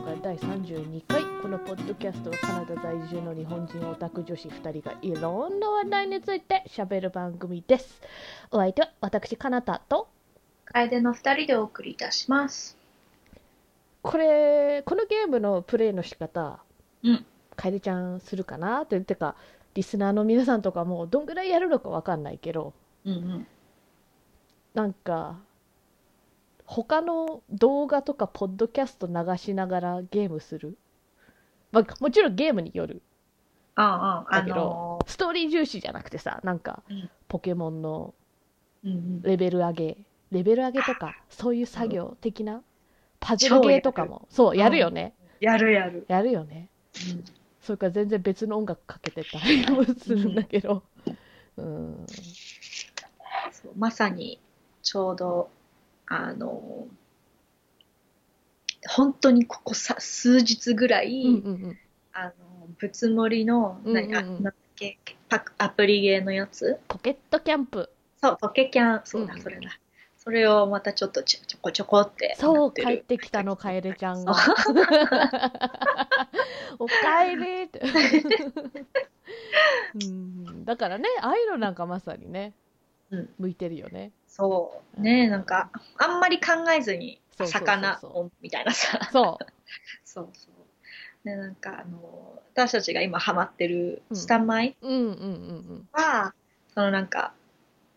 [0.00, 8.00] 会第32回このポッドキャストはカナダ在住の日本人オタク女子2人がいろんな話題について喋る番組です
[8.50, 10.08] お相手は私カナタと
[10.64, 12.78] 楓の二人でお送りいたします。
[14.02, 16.60] これこのゲームのプレイの仕方
[17.02, 17.26] うん。
[17.56, 19.34] 楓ちゃんするかなっててか
[19.74, 22.72] リスナーの皆さんとかもどんぐらいやるのかわかんないけど
[23.04, 23.46] うんうん。
[24.72, 25.40] なんか
[26.70, 30.78] 他の動画とかポッドキャスト流しながらゲームする、
[31.72, 33.02] まあ、もちろんゲームによる。
[33.74, 37.10] ああ、ああ、だけど、ストーリー重視じゃなくてさなんかうん。
[37.26, 38.14] ポケモンの
[38.84, 39.22] うんうん。
[39.22, 39.96] レベル上げ。
[40.30, 42.62] レベル上げとかそういう作業的な
[43.18, 44.28] パズルゲーとかも。
[44.30, 46.04] そうやるよね、やるやる。
[46.06, 46.68] やるよね。
[47.10, 47.24] うん。
[47.60, 50.84] それから全然別の音楽かけてたりもするんだけど。
[51.56, 52.06] うん。
[53.50, 54.38] そうまさに、
[54.82, 55.50] ちょうど、
[56.12, 56.88] あの、
[58.88, 61.78] 本当にここさ数日ぐらい、うんうんうん
[62.12, 62.32] あの、
[62.78, 66.80] ぶつもりの、うんうんなんだっけパクアプリゲーのやつ？
[66.88, 67.88] ポケットキャンプ
[68.20, 69.78] そう、ポケキャン、そうだ、うんそれだ。
[70.18, 72.72] それをまたちょっとちょちょこちょこってなそう。
[72.72, 74.34] 帰ってきたの、カエルちゃんが。
[76.80, 77.80] おかえりって。
[79.94, 82.54] うん、だからね、ああいうのなんかまさにね、
[83.10, 84.10] うん向いてるよね。
[84.30, 85.00] そう。
[85.00, 89.08] ねなんか、あんまり考えずに、魚をみたいなさ。
[89.12, 89.46] そう。
[90.04, 90.54] そうそう。
[91.24, 96.34] で、なんか、あの、私たちが今ハマってるうんスタンマイうんうんうんは、
[96.74, 97.34] そのなんか、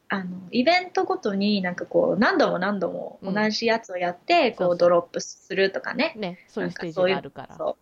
[0.09, 6.21] あの、イベントごとになんかこう、何度も何度も同じやつをやって、こう、そうそうドロップするとかねうん。。
[6.21, 7.55] ね、そういうステージがあるから。
[7.55, 7.77] そ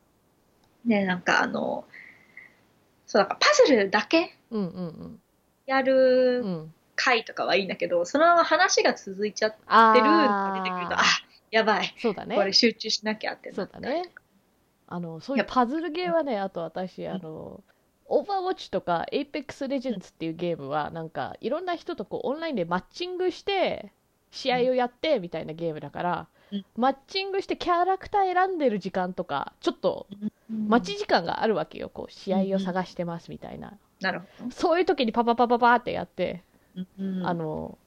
[0.86, 0.90] う。
[0.90, 1.86] で、なんかあの、
[3.08, 5.22] そう、だからパズルだけうんうん
[5.66, 5.86] やうん。
[5.86, 6.74] るうん。
[7.04, 11.04] 回とかはいいんだけど、そのまま話が続いちゃってるのあが出てくると、ああ、
[11.50, 11.96] やばい。
[11.98, 12.36] そうだね。
[12.36, 14.12] これ集中しなきゃってなそうだね。
[14.88, 17.64] あの、そういうパズルゲーはね、あと私、あの、
[18.06, 23.94] オーバーウォッチとか Apex Legends っていうゲームは、なんか、いろんな人とこう、オンラインでマッチングして、
[24.32, 30.08] 試合をやって、みたいなゲームだから、うんマッチングしてキャラクター選んでる時間とか、ちょっと、
[30.50, 31.88] 待ち時間があるわけよ。
[31.88, 33.78] こう、試合を探してますみたいな。
[34.02, 34.52] なるほど。
[34.52, 36.44] そういう時にパパパパパってやって、
[36.76, 37.26] うん。
[37.26, 37.78] あの、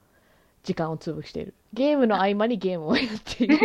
[0.62, 1.54] 時間を潰している。
[1.72, 3.56] ゲームの合間にゲームをやっている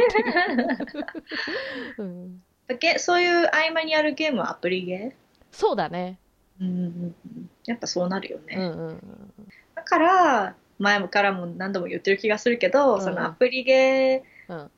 [2.72, 5.16] ってそういう合間にやるゲームはアプリゲ
[5.52, 6.20] そうだね。
[6.60, 7.16] ー、うん
[7.66, 9.00] やっぱそうなるよね、うんうんうん。
[9.76, 13.02] だから前からも何度も言ってる気がするけど、うん。
[13.02, 14.58] そのアプリゲうん。
[14.58, 14.70] ー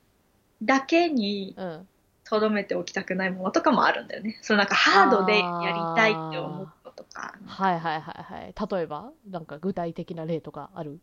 [0.62, 1.88] だけにうん。
[2.24, 4.38] とどめておきたくないものとかもあるんだよね。
[4.42, 8.54] そのなんかハードでやりたいって思うのとかはいはいはいはい。
[8.78, 11.00] 例えばなんか具体的な例とかある？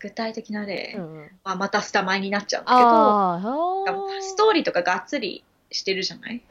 [0.00, 0.94] 具体的な例？
[0.96, 1.30] うんうん。
[1.44, 3.40] はまたスタマイになっちゃうんだけどあ
[3.86, 6.42] あ、ストーリーとかがっつりしてるじゃない？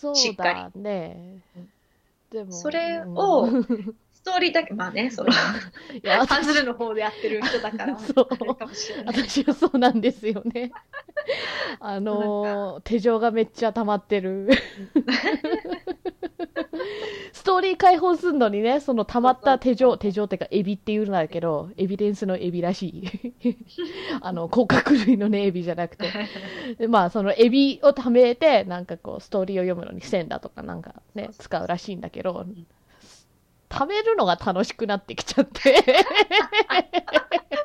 [0.00, 1.68] そうしっかだねうん。
[2.30, 2.52] でも。
[2.52, 3.64] それをうん
[4.18, 5.32] ストーリーだけまあねそのい
[6.02, 8.28] や、パズ私ルの方でやってる人だから そう
[9.06, 10.72] 私はそうなんですよね。
[11.78, 14.48] あのー、手錠がめっちゃ溜まってる。
[17.32, 23.04] ストーリー解放するのにね、その溜まった手錠、手錠ってかエビって言うんだけど、エビデンスのエビらしい。
[24.20, 26.10] あの、甲殻類のね、エビじゃなくて。
[26.76, 32.44] でまあ、そのエビを貯めて、なんかこう、ストーリーを読むのに線だとかなんかね、使うらしいんだけど、
[33.70, 35.84] 食べるのが楽しくなってきちゃって。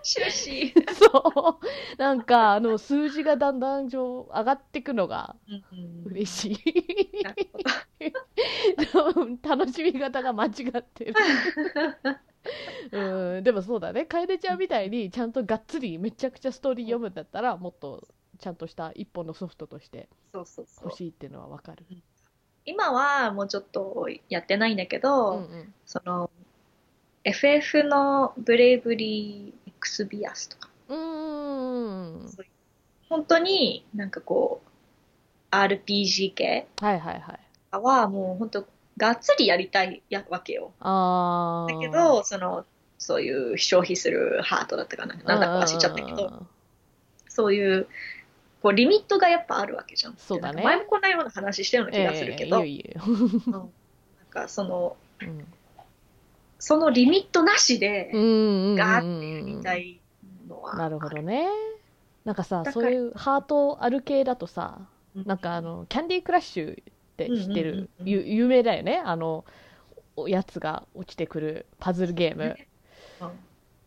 [0.04, 0.74] 終始。
[0.94, 1.98] そう。
[1.98, 5.36] なんか、あの、数字がだんだん上上がってくのが
[6.06, 6.58] 嬉しい。
[9.48, 11.14] 楽しみ方が間違ってる。
[12.92, 14.06] うん、でもそうだね。
[14.06, 18.06] 楓ちゃんみたいに、ちゃんとがっつりめちゃくちゃストーリー読むんだったら、もっと
[18.40, 20.98] ちゃんとした一本のソフトとしてそうそうそう欲。
[20.98, 21.86] しいっていうのはわかる。
[22.66, 25.74] 今はもうちょっとやってないんだけど、うんうん。
[25.86, 26.30] その、
[27.24, 32.32] FF のブレイブリー X ビアスとか、うーん。
[33.10, 37.40] 本当になんかこう、RPG 系はいはいはい。
[37.72, 38.68] はもう本当
[38.98, 40.74] がっつりやりたいやわけよ。
[40.80, 41.74] あー。
[41.74, 42.66] だけど、その、
[42.98, 45.16] そういう消費するハートだったかな。
[45.16, 46.48] なんだか忘れちゃったけど、ど。
[47.28, 47.88] そういう、
[48.64, 50.16] こう、リミットがやっぱあるわけじゃん。
[50.18, 52.68] そうだね前もこんなような話したような気がするけど、ん
[53.52, 53.70] なん
[54.30, 55.46] かその、うん
[56.66, 58.10] そのリミットなしで。
[58.14, 60.00] ガーってやりたい
[60.48, 60.78] のは。
[60.78, 61.50] なるほどね。
[62.24, 64.80] なんかさ、そういうハートある系だとさ、
[65.14, 65.26] うん。
[65.26, 66.84] なんかあの、キャンディークラッシュっ
[67.18, 69.02] て知ってる、うんうんうん有名だよね？
[69.04, 69.44] あの、
[70.16, 72.56] おやつが落ちてくるパズルゲーム。
[73.20, 73.30] うん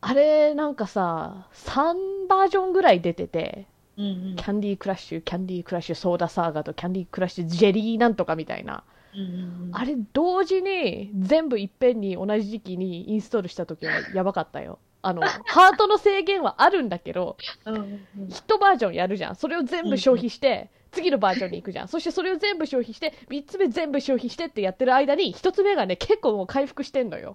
[0.03, 3.67] あれ、なんかさ、3バージョンぐらい出てて、
[3.99, 8.85] うんうんキャンディークラッシュ、キャンディークラッシュソーダサーガとキャンディークラッシュジェリーなんとかみたいな。
[9.15, 14.79] うんうんあれ、同時に全部いっぺんに同じ時期にインストールした時はやばかったよ。
[15.09, 19.37] あの、ハートの制限はあるんだけど、ヒットバージョンやるじゃん。
[19.37, 21.89] それを全部消費して、次のバージョンに行くじゃん。
[21.89, 27.33] そしてそれを全部消費して、3つ目全部消費してってやってる間に、1つ目がね、結構もう回復してんのよ。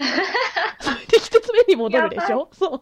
[0.80, 2.50] そ れで1つ目に戻るでしょ？
[2.54, 2.82] そう。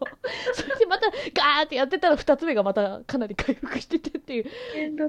[0.54, 4.46] それでまたガーってやってたら2つ目がまたかなり回復しててっていう。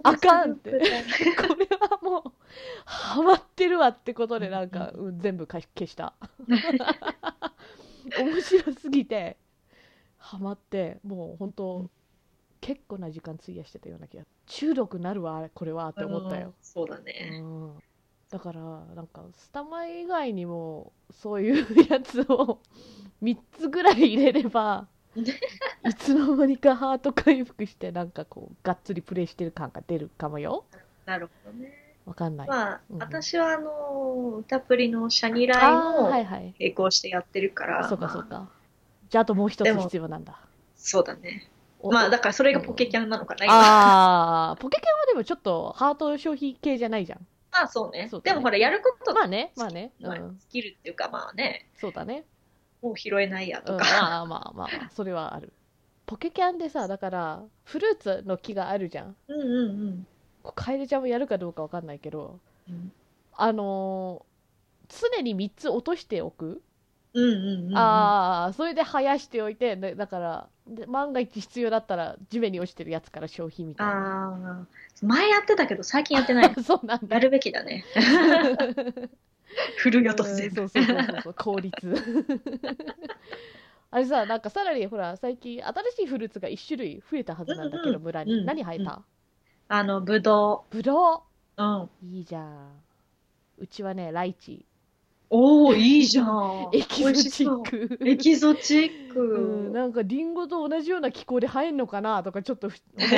[0.02, 0.70] あかんって。
[0.72, 2.32] これはもう、
[2.84, 6.14] ハマってるわってことでなんか、うん全部消消した。
[8.18, 9.36] 面白すぎて、
[10.20, 11.90] ハマって、もう本当、
[12.60, 14.24] 結構な時間費やしてたような気が。
[14.46, 16.54] 中毒なるわ、これはって思ったよ。
[16.62, 17.40] そうだうね。
[17.40, 17.78] ん。
[18.30, 18.60] だから、
[18.94, 22.60] なんか、スタマ以外にも、そういうやつを
[23.22, 24.86] 3つぐらい入れれば、
[25.84, 30.64] いつの間にかハート回復して、なんかこう、がっつりプレイしてる感が出るかもよ。
[31.06, 31.96] なるほどね。
[32.04, 32.48] わかんない。
[32.48, 36.10] まあ、うん私はあの、歌プリのシャニライも。
[36.10, 38.59] 並行してやってるから、そうかまあそうか。
[39.10, 40.40] じゃあ、あともう一つ必要なんだ。
[40.76, 41.50] そうだね。
[41.80, 43.54] おまあ、だからそれがポケキャンなのかな、今。
[43.54, 47.26] ああ、ポケケンはでもちょっとハート消費系じゃないじゃん。
[47.52, 48.22] まあ、そうねそう。
[48.22, 49.92] だねでもほら、やることまあね、まあね。
[50.00, 50.38] うまあん。
[50.38, 52.24] スキルっていうか、まあね、そうだね。
[52.82, 53.84] もう拾えないやうん、とか。
[53.84, 55.52] まあまあまあまあ、それはある。
[56.06, 59.16] ポケキャンでさ、だから、フルーツの木があるじゃん。
[59.28, 60.06] うんうんうん
[60.54, 62.92] カエルちゃんもやるかどうかわかんないけど、うん。
[63.34, 64.30] あのー
[64.90, 66.62] 常に3つ落としておく。
[67.12, 67.76] うんうんうん。
[67.76, 73.92] ああ、それで生やしておいて、でだから、で万が一必要だったら地面に落ちてるやつから消費みたいな。
[73.94, 74.66] ああ。
[75.02, 76.54] 前やってたけど、最近やってない。
[76.62, 77.16] そうなんだ。
[77.16, 77.84] やるべきだね。
[79.78, 80.54] 振るよとうん全部。
[80.56, 81.94] そうそうそうそうそう効率
[83.90, 89.02] あれさなんかさらにほら最近新しいフルーツが1種類増えたはずなんだけど、うんうん村に、うん何生えた、
[89.68, 91.24] あの、ぶどぶど
[91.58, 91.62] う。
[91.62, 91.82] うん。
[91.82, 92.84] ういいじゃん
[93.58, 94.64] うちはねライチ
[95.32, 96.70] おお、いいじゃん。
[96.72, 99.70] エキゾチ美ックエキゾチッうん、ク。
[99.72, 103.08] なんかリンゴと同じような気候で生えんのかなとかちょっとふ思う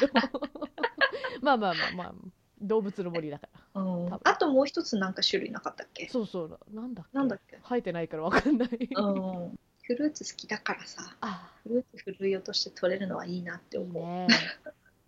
[0.00, 0.12] けど。
[1.40, 2.14] まあまあまあまあ
[2.60, 3.82] 動物の森だから。
[3.82, 4.12] うん。
[4.12, 6.08] あともう一つなんか種類なかったっけ？
[6.08, 6.58] そうそう。
[6.74, 7.16] なんだっけ？
[7.16, 7.58] なんだっけ？
[7.66, 9.58] 生えてないからわかんない、うん。
[9.82, 11.50] フルーツ好きだからさ、あ。
[11.62, 14.02] フルーツ振るい落として取れるのはいいなって思う。
[14.02, 14.26] ね。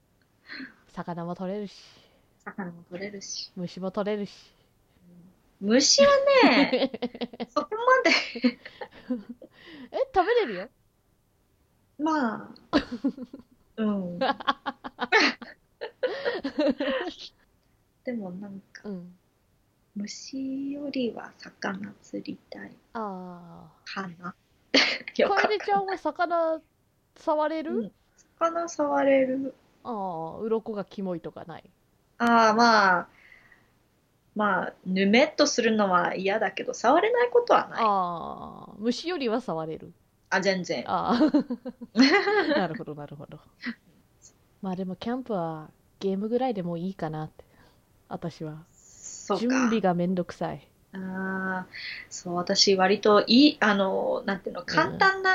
[0.89, 1.75] 魚も取れるし。
[2.45, 3.51] 魚も取れるし。
[3.57, 4.33] 虫も取れるし
[5.61, 6.09] 虫は
[6.45, 6.91] ね、
[7.49, 8.61] そこまで、
[9.93, 10.69] え食べれるよ？
[11.99, 12.49] まあ、
[13.77, 14.19] うん。
[18.05, 19.19] でもなんか、うん。
[19.97, 22.71] 虫よりは魚釣りたい。
[22.95, 24.29] あかな。
[24.29, 24.35] あ
[25.17, 26.61] よくわかんない楓ちゃんは魚
[27.19, 27.93] 触れる、うん。
[28.39, 29.55] 魚触れる。
[29.85, 31.71] ああ鱗がキモいとかない？
[32.19, 33.09] ああ、まあ、
[34.37, 37.81] まあ、ぬめっとするのは嫌だけど、触れないことはない。
[37.85, 39.93] ああ虫よりは触れる。
[40.31, 40.85] あ、全然。
[40.87, 41.31] ああ
[42.57, 43.39] なるほどなるほど。
[44.63, 47.45] まあでもキャンプはゲームぐらいでもういいかなって。
[48.09, 48.65] 私は。
[48.73, 49.89] そう準備か。
[49.89, 50.69] がめんどくさい。
[50.93, 51.67] ああ、
[52.11, 55.31] そう、私、割といい、あの、なんていうの、簡単な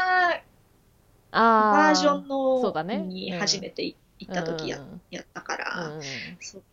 [1.31, 2.27] ああバージョン
[2.61, 2.97] そうだね。
[2.97, 3.39] のにうん。
[3.39, 5.01] 初めて行った時やうん。
[5.11, 6.37] やったから、うん。
[6.39, 6.63] そう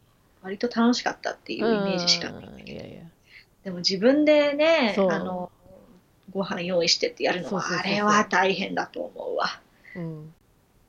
[0.49, 2.81] 割と楽しかったっていうイメージしかないんだけど、
[3.65, 5.53] でも自分でね、あの、
[6.33, 9.61] ご飯用意してってやるのは、あれは大変だと思うわ。
[9.95, 10.33] うん。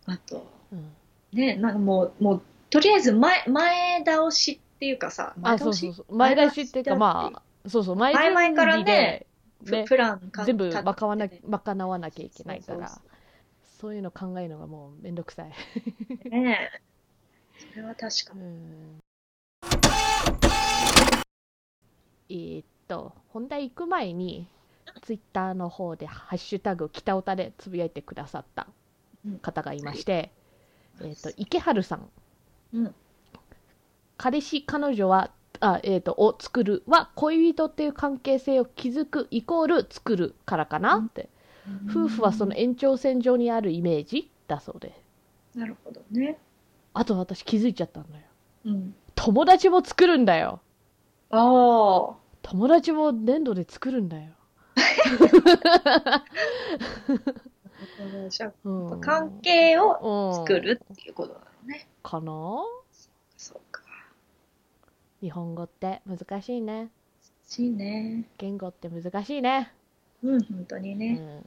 [0.06, 0.94] あと、うん。
[1.34, 5.94] ね、なんかもう、もう、とりあえず前、前倒しっていうかさ、前倒し？
[6.10, 7.96] 前出しっていうかまあそうそう。
[7.98, 9.26] 前準前々からね
[9.64, 12.88] ねプランか全部賄わな賄わなきゃいけないから。
[12.88, 13.00] そう
[13.82, 16.70] そういうの考えるのがもうめんどくさい、ね
[17.74, 18.42] それは確かに。
[18.42, 19.00] うん
[22.30, 24.48] えーっと本題行く前に
[25.02, 28.68] ツイッターの方で「ハッシュタグ北オタ」でつぶやいてくださった
[29.42, 30.32] 方がいまして、
[31.02, 32.10] えーっと池春さん、
[32.74, 32.96] うん。
[34.18, 35.32] 彼氏彼女は
[35.62, 41.30] あ、えーっとを作るは恋人っていう関係性を築くイコール作るからかなって、
[41.90, 44.94] 夫婦はその延長線上にあるイメージだそうで。
[45.56, 46.38] なるほどね。
[46.94, 48.26] あと私気づいちゃったんだよ。
[48.66, 48.96] うん。
[49.16, 50.62] 友達も作るんだよ。
[51.30, 52.19] ああ。
[52.42, 54.32] 友達も粘土で作るんだよ、
[59.02, 61.88] 関係を作うんるっていうことなのね。
[62.02, 62.32] かな？
[63.38, 63.82] そうか。
[65.22, 66.90] 日本語って難しいね
[67.48, 68.26] しいね。
[68.38, 69.72] 言語って難しいね、
[70.24, 71.14] うん、本当にうね。
[71.14, 71.44] ん、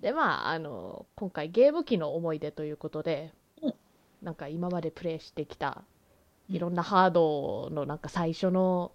[0.00, 3.32] でまああの今回ゲーム機の思い出ということで、
[3.62, 3.74] うん
[4.20, 5.84] なんか今までプレイしてきた
[6.48, 8.90] いろんなハードのなんか最初の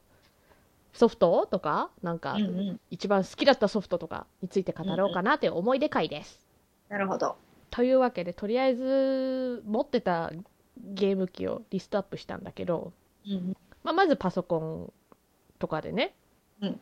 [0.94, 2.80] ソフトとかなんかうんうん。
[2.90, 6.40] 一番好きだったソフトとかについて語ろうかなっていう思い出会です。
[6.90, 7.36] なるほど。
[7.72, 10.32] というわけでとりあえず持ってた
[10.78, 12.94] ゲーム機をリストアップしたんだけど、
[13.26, 14.94] うんまあ、まずパソコン
[15.60, 16.14] とかでね、
[16.62, 16.80] うん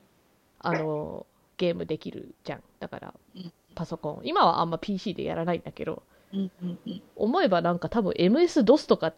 [0.59, 1.25] あの
[1.57, 6.03] ゲームできるじゃんだからうんパソコン今はあんま PC でやらないんだけど
[6.33, 7.01] うんうんうん。
[7.15, 9.13] 思えばなんか多分 MS-DOS とか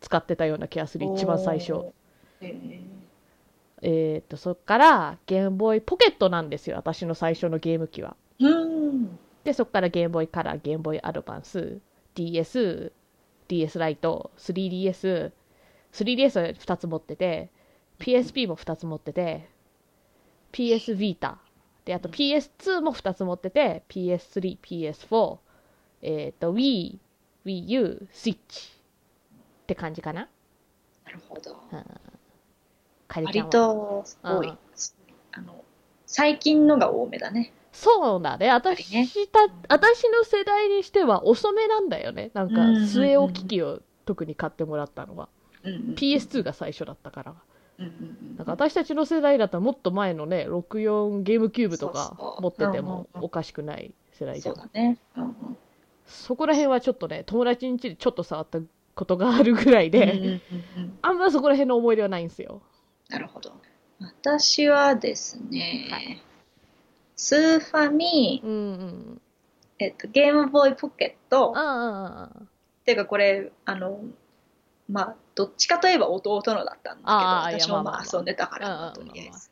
[0.00, 2.84] 使ってたような気がする一番最初おー。
[3.82, 9.18] ええっとそっからゲームボーイポケットなんですよ私の最初のゲーム機はーうん。
[9.44, 11.78] でそっからゲームボーイカラーゲームボーイアドバンス
[12.14, 12.92] DS
[13.48, 15.32] DS ライト 3DS
[15.92, 17.50] 3DS は2つ持ってて
[17.98, 19.48] PSP も2つ持ってて
[20.52, 21.38] PS ビータ
[21.84, 25.38] であと PS2 も2つ持ってて PS3、PS4
[26.02, 26.98] えっ、と Wii、
[27.46, 30.28] WiiU、Switch って感じかな
[31.06, 31.56] なるほど。
[33.08, 34.48] かりちゃん割はと多い。
[34.48, 34.58] うん。
[35.32, 35.64] あの、
[36.06, 37.52] 最近のが多めだね。
[37.72, 38.50] そうだね。
[38.50, 39.08] 私ね。
[39.30, 42.30] た私の世代にしては遅めなんだよね。
[42.34, 45.28] なんかうんうんうん据え置き機を特に買ってもらったのは。
[45.62, 47.34] うんうん PS2 が最初だったから。
[47.78, 54.56] うんうんなんか私たちの世代だったらもっと前のね64ゲームキューブとか持っててもうんおかしくない世代じゃん。
[54.56, 54.98] そうだね。
[55.16, 55.34] うんうん。
[56.06, 58.58] そこら辺はちょっとね友達ん家でちょっと触った
[58.94, 60.40] ことがあるぐらいで、
[61.02, 62.62] あんまそこら辺の思い出はないんですよ
[63.08, 63.52] なるほど。
[64.00, 66.22] 私はですね、はい。
[67.16, 69.20] スーファミ、うんうん
[69.78, 72.42] えっと、ゲームボーイポケット、あああ
[72.84, 74.00] ていうかこれ、あの、
[74.88, 79.50] まあ、どっちかといえば弟のだったんああだけど、私もまあ遊んでたから、とりあえず。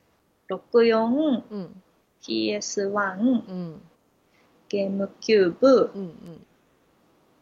[0.49, 1.83] 64、うん、
[2.23, 3.83] PS1、うん。
[4.69, 6.47] ゲームキューブ、うんうん。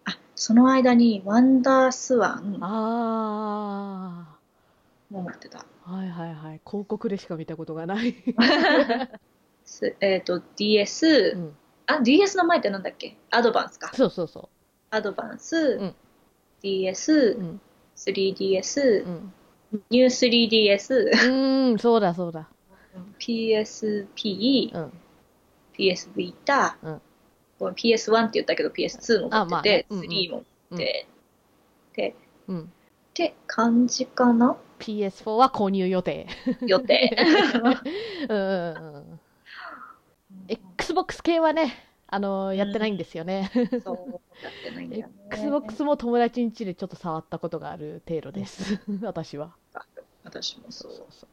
[0.04, 2.58] あ、その間にワンダースワン。
[2.60, 4.36] あ
[5.10, 5.64] も持ってた。
[5.86, 6.60] あはいはいはい。
[6.66, 8.14] 広告でしか見たことがない、
[9.64, 13.16] すえっ、と、DS、うん、あ、DS の前ってなんだっけ？
[13.30, 13.90] アドバンスか。
[13.94, 14.48] そうそうそ
[14.90, 15.94] アドバンス、うん。
[16.62, 17.60] DS、ううん。
[17.96, 19.32] 3DS、うん。
[19.90, 22.48] ニュー 3DS、うーんそうだそうだ。
[23.18, 24.92] PSP、うん。
[25.76, 27.02] PS Vita、うん。
[27.58, 29.96] ごめん PS1 って言ったけど PS2 も持あまってて、あね。
[29.96, 30.08] うんうん。
[30.08, 31.06] 3も持って、
[31.94, 32.14] で、
[32.48, 32.62] うん。
[32.62, 32.66] っ
[33.14, 34.56] て感じかな？
[34.78, 36.26] PS4 は購入予定。
[36.66, 37.16] 予定。
[38.28, 39.20] うんうんうん。
[40.48, 41.74] XBOX 系はね
[42.06, 43.50] あのやってないんですよね、
[43.82, 44.12] そう、
[44.42, 45.14] やってないんだよね。
[45.30, 48.80] XBOX も友達ん家でちょっと触ったことがある程度です。
[49.02, 49.54] 私は。
[50.22, 50.92] 私もそう。
[51.10, 51.28] そう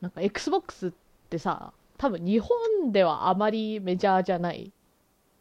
[0.00, 0.92] なんか XBOX っ
[1.30, 4.72] てさ多分日本ではあまりメジャーじゃない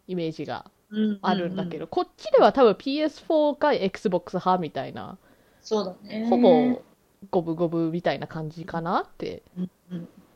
[0.08, 1.20] イメージがうん。
[1.22, 5.18] あるんだけど、ううこっちでは多分 PS4 か XBOX 派みたいな。
[5.62, 6.28] そうだね。
[6.30, 6.82] ほぼ
[7.32, 9.44] 五分五分みたいな感じかなって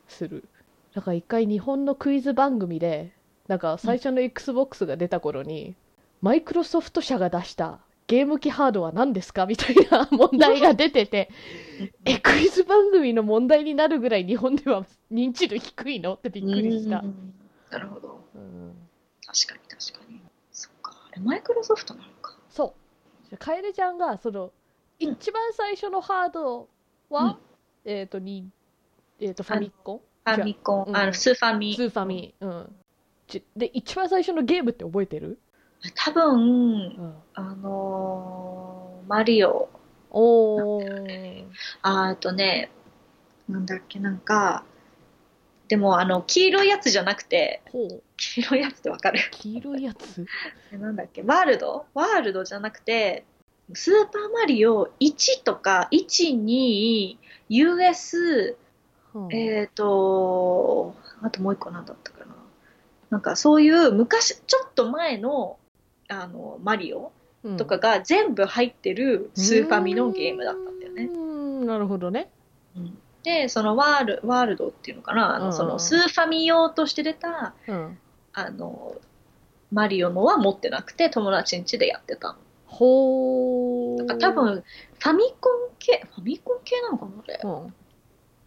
[0.07, 0.47] する
[0.93, 3.11] だから一回日本のクイズ番組で
[3.47, 5.75] なんか最初の XBOX が出た頃に、
[6.21, 11.29] マイクロソフト社が出したゲーム機ハードは何ですかみたいな問題が出てて
[12.05, 17.33] えクイズ番組の問題になるぐらい日本では認知度低いのってびっくりしたう、ん
[17.69, 18.23] なるほど。
[18.33, 18.73] うん
[19.25, 20.21] 確かに確かに。
[20.51, 20.93] そっか。
[21.11, 22.37] あれ、マイクロソフトなのか。
[22.49, 22.73] そ
[23.25, 24.51] うじゃあ楓ちゃんがその
[24.99, 26.69] 一番最初のハード
[27.09, 27.37] は、うん。
[27.91, 28.49] えっ、とに
[29.19, 29.95] えっ、とファミコ？
[29.95, 29.99] ン
[30.35, 30.81] ファミコ。
[30.81, 31.75] ン、うんあの、スーファミ。
[31.75, 32.33] スーファミ。
[32.39, 32.75] うん。
[33.27, 35.37] ちで一番最初のゲームって覚えてる、
[35.95, 39.69] 多分、うん、あのーマリオ、
[40.11, 41.45] おー。
[41.81, 42.71] ああとね、
[43.49, 44.63] なんだっけ、なんか、
[45.67, 47.61] でも、あの、黄色いやつじゃなくて、
[48.17, 49.19] 黄色いやつってわかる？
[49.31, 50.25] 黄色いやつ？
[50.71, 51.85] えなんだっけ、ワールド？
[51.93, 53.25] ワールドじゃなくて、
[53.73, 57.17] スーパーマリオ1とか、1、2、
[57.49, 58.57] US、
[59.13, 59.19] う。
[59.27, 62.35] んえっ、と、あともう一個なんだったかな。
[63.09, 65.57] なんかそういう昔、ちょっと前の、
[66.07, 67.11] あの、マリオ
[67.43, 67.57] うん。
[67.57, 71.03] とかが全部入ってるスーファミのゲームだったんだよね。
[71.05, 71.65] うーん。
[71.65, 72.29] なるほどね。
[72.75, 72.97] うん。
[73.23, 77.99] で、そのワールワールドっていうのかな、あのそのスーファミ用として出た、うん。
[78.33, 78.95] あの、
[79.71, 82.35] マリオのは持ってなくて、友達ん家でやってたの。
[82.67, 84.63] ほーだから多分、
[84.99, 87.39] ファミコン系、ファミコン系なのかなあれ。
[87.43, 87.73] うん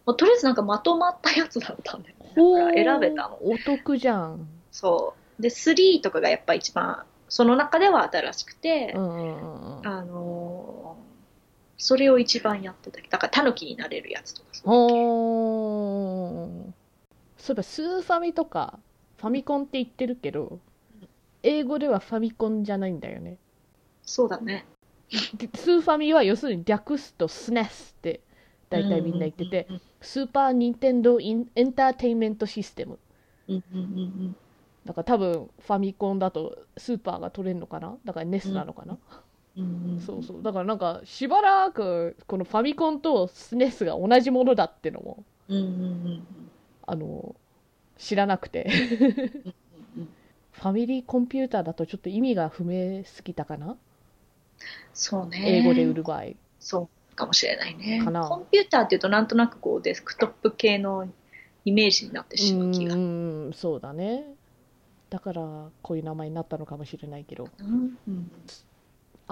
[0.06, 2.32] もうとりあえずなんかまとまったやつだったんだよね。
[2.34, 3.38] ほだからー選べたの。
[3.42, 5.42] お得じゃんそう。
[5.42, 11.10] で、3とかがやっぱ一番、その中では新しくて、うんうんうんうんあのー
[11.82, 13.00] それを一番やってた。
[13.00, 16.72] だから、タヌキになれるやつとかそう
[17.38, 18.78] そういえばスーファミとか
[19.16, 20.58] ファミコンって言ってるけど
[21.42, 23.38] 英語ではファミコンじゃないんだよね
[24.10, 24.66] そうだね。
[25.34, 28.20] でスーファミは要するに略すと SNES って
[28.68, 32.98] 大体みんな言ってて、うんスーパー・ニンテンドー・インエンターテインメント・システム。
[33.48, 34.36] うんうんうん
[34.86, 37.96] だから多分ファミコンだとスーパーが取れるのかな？
[38.04, 38.96] だから NES なのかな、
[39.56, 40.42] うんうんうんそうそう。
[40.42, 46.26] だからなんかしばらくこのファミコンと SNES が同じものだってのも、うんうんうん
[46.86, 47.36] あの、
[47.98, 48.66] 知らなくて。
[49.94, 50.08] うんうん
[50.52, 53.76] ファミリーコンピューターだとちょっと意味が不明すぎたかな？
[54.92, 55.42] そうね。
[55.44, 56.24] 英語で売る場合。
[56.58, 58.02] そうかもしれないね。
[58.04, 58.22] かな。
[58.28, 61.08] コンピューターっていうとなんとなくこうデスクトップ系の
[61.64, 62.94] イメージになってしまう気が。
[62.94, 64.24] うんうん、そうだね。
[65.10, 65.42] だから
[65.82, 67.48] こういう名前になったのかもしれないけど。
[67.58, 68.30] うんうん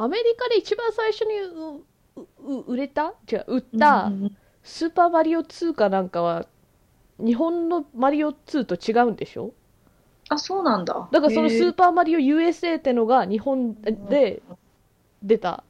[0.00, 1.82] アメリカで一番最初にう
[2.46, 3.14] うう売れた？
[3.26, 4.12] じゃ売った
[4.62, 6.46] スーパーマリオ2かなんかは
[7.18, 9.50] 日本のマリオ2と違うんでしょ？
[10.28, 11.08] あそうなんだ。
[11.10, 13.74] だからそのスーパーマリオ USA ってのが日本
[14.08, 14.40] で
[15.22, 15.64] 出た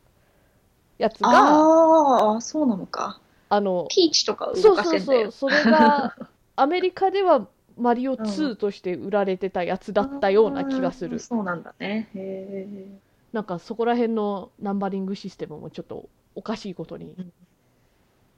[0.98, 3.20] やつが、ああそうなのか。
[3.48, 6.14] あの、ピーチとか動そうそうんかせだよそう、それが
[6.56, 11.16] アメリカではマリオ2として売られてたやつだったような気がする。
[11.16, 12.10] あーそうなんだね。
[12.14, 12.98] へえ
[13.32, 17.14] なんかそこら辺のナンバリングシステムもちょっとおかしいことに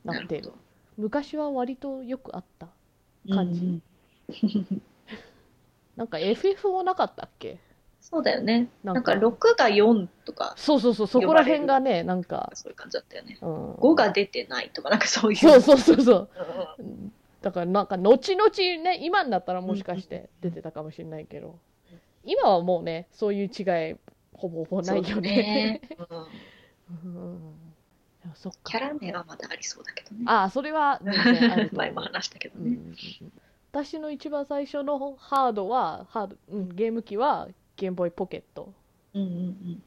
[0.05, 0.53] なってる
[0.97, 2.69] 昔は割とよくあった
[3.31, 3.65] 感じ。
[3.65, 3.83] うん
[5.97, 7.59] なんか FF もなかったっけ？
[8.01, 8.69] そうだよね。
[8.83, 10.55] ななんか6が4とか。
[10.57, 11.07] そうそうそう。
[11.07, 13.39] そこら辺がねなんか、そういう感じだったよね。
[13.41, 15.39] うん、5が出てないとかなんかそういう。
[15.39, 16.31] そうそうそうそう。
[16.79, 17.13] うんうん。
[17.43, 18.51] だからなんか後々
[18.83, 21.59] ね今になったらもしかして出てたかもしれないけど。
[22.25, 23.97] 今はもうねそういう違い
[24.35, 25.81] ほぼほぼないよね。
[25.97, 26.27] そ
[27.05, 27.39] うん。
[28.35, 30.25] そっキャかラ名はまだありそうだけどね。
[30.27, 31.77] ああそれは全然あると思う。
[31.77, 32.67] 前も話したけどね。
[32.67, 33.33] うんうんうん。
[33.73, 37.49] 私の一番最初のハードはハード、うん、ゲーム機は
[37.81, 38.75] ゲームボーイポケット、
[39.15, 39.83] うんうん。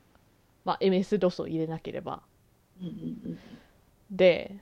[0.65, 2.23] まあ、MS-DOS を入れなければ。
[2.81, 3.39] うんうんうん
[4.09, 4.55] で、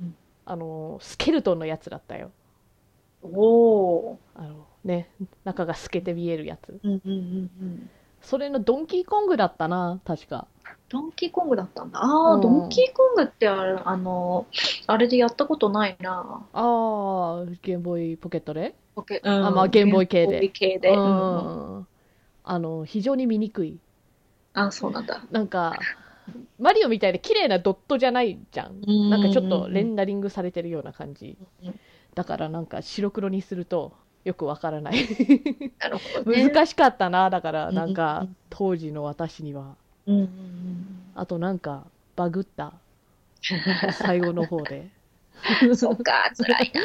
[0.00, 0.14] うん。
[0.44, 2.32] あのスケルトンのやつだったよ。
[3.22, 4.16] うんおー。
[4.34, 5.08] あのね
[5.44, 6.80] 中が透けて見えるやつ。
[6.82, 7.90] うんうんうんうん。
[8.20, 10.48] それのドンキーコングだったな確か。
[10.88, 12.00] ドンキーコングだったんだ。
[12.00, 12.40] ああ、うん。
[12.40, 14.46] ドンキーコングってあれあの
[14.88, 16.44] あれでやったことないな。
[16.52, 20.40] ああゲームボーイポケットでポケあまあゲームボーイ系で。
[20.40, 21.86] ゲームボーイ系で、ううんん
[22.44, 23.78] あの非常に見にくい。
[24.52, 25.24] あそうなんだ。
[25.30, 25.78] なんか
[26.58, 28.82] マリオみたいで綺麗なドットじゃないじゃん。
[28.86, 31.36] うんなんかちょっとレンダリングされてるような感じ。
[31.62, 31.80] うん。
[32.14, 33.92] だからなんか白黒にすると
[34.24, 34.94] よくわからない。
[35.78, 36.48] なるほどね。
[36.48, 37.30] 難しかったな。
[37.30, 39.74] だからなんうんか当時の私には。
[41.14, 41.84] あとなんか
[42.16, 42.74] バグった。
[43.92, 44.88] 最後の方で。
[45.62, 46.80] う んそうか辛いな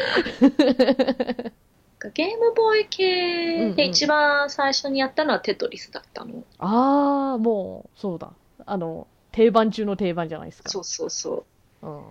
[2.14, 8.32] ゲームボーイ系で一番最初にやったのはテトリスだったの、ああもうそうだ。
[8.66, 10.70] あの定番中の定番じゃないですか。
[10.70, 11.46] そうそうそ
[11.82, 11.88] う。
[11.88, 12.04] うん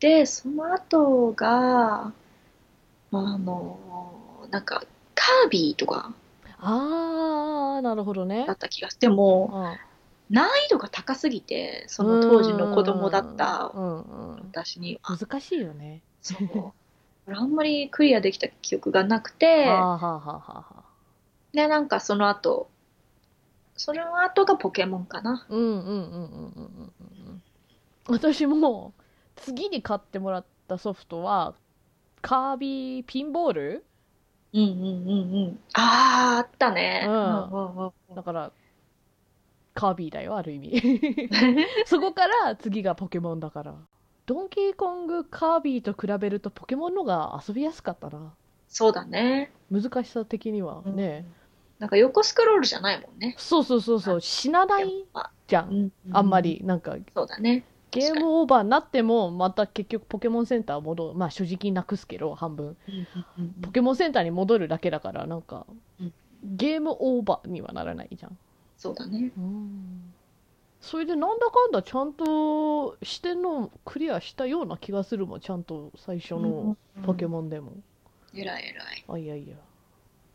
[0.00, 2.12] でその後が
[3.12, 3.78] あの
[4.50, 6.12] なんかカービィとか
[6.60, 8.44] ああなるほどね。
[8.46, 9.50] だった気がしてでも
[10.30, 10.34] うん。
[10.34, 14.00] 難易度が高すぎてその当時の子供だったうんう
[14.34, 14.36] ん。
[14.52, 15.16] 私には。
[15.16, 16.02] 難しいよね。
[16.20, 16.72] そう
[17.26, 20.84] あんまりクリアできた記憶がなくてはあはあはあはあ。
[21.52, 22.68] でなんかその後
[23.76, 25.46] その後がポケモンかな。
[25.48, 26.92] うんうんうんうんうんうん
[27.28, 27.42] うん
[28.08, 28.92] 私も
[29.36, 31.54] 次に買ってもらったソフトは
[32.20, 33.84] カービィピンボール？
[34.52, 35.58] うんうんうんうん。
[35.72, 37.04] あああったね。
[37.06, 38.14] うんうんうんうん。
[38.14, 38.52] だから
[39.74, 40.82] カービィだよある意味。
[41.86, 43.74] そこから次がポケモンだから
[44.26, 48.32] ドンキーコングカービィと比べるとポケモンのが遊びやすかったな。
[48.68, 49.52] そうだね。
[49.70, 50.82] 難しさ的には。
[50.84, 51.26] ね、
[51.78, 53.34] なんか横スクロールじゃないもんね。
[53.38, 54.20] そうそうそうそう。
[54.20, 55.92] 死なないあじゃん。
[56.12, 56.60] あんまり。
[56.64, 56.96] なんか。
[57.14, 57.64] そうだね。
[57.90, 61.14] ゲームオーバーになってもまた結局ポケモンセンター戻る。
[61.14, 62.76] まあ正直なくすけど半分。
[63.62, 65.66] ポケモンセンターに戻るだけだからなんか
[66.00, 66.12] うん。
[66.42, 68.38] ゲームオーバーにはならないじゃん。
[68.76, 69.30] そうだね
[70.84, 77.72] それでなんだかんだちゃんと視点のクリアしたような気がするもんちゃんと最初のポケンモンでも、
[78.34, 79.04] えらいえらい。
[79.08, 79.56] あいやいや。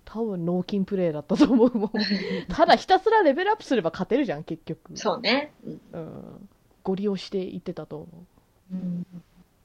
[0.06, 1.92] 多分脳筋プレイだったと思うもん。
[2.50, 4.98] ただひたすらレベルアップすれば勝てるじゃん結局。
[4.98, 5.54] そうね。
[5.64, 5.82] うん。
[5.94, 6.50] うん
[6.82, 8.08] ご利用していってたと思
[8.72, 8.76] う。
[8.76, 9.06] うん。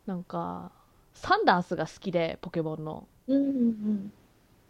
[0.05, 0.70] なんか
[1.14, 3.09] サンダースが好きでポケモンの。
[3.27, 4.12] うんうん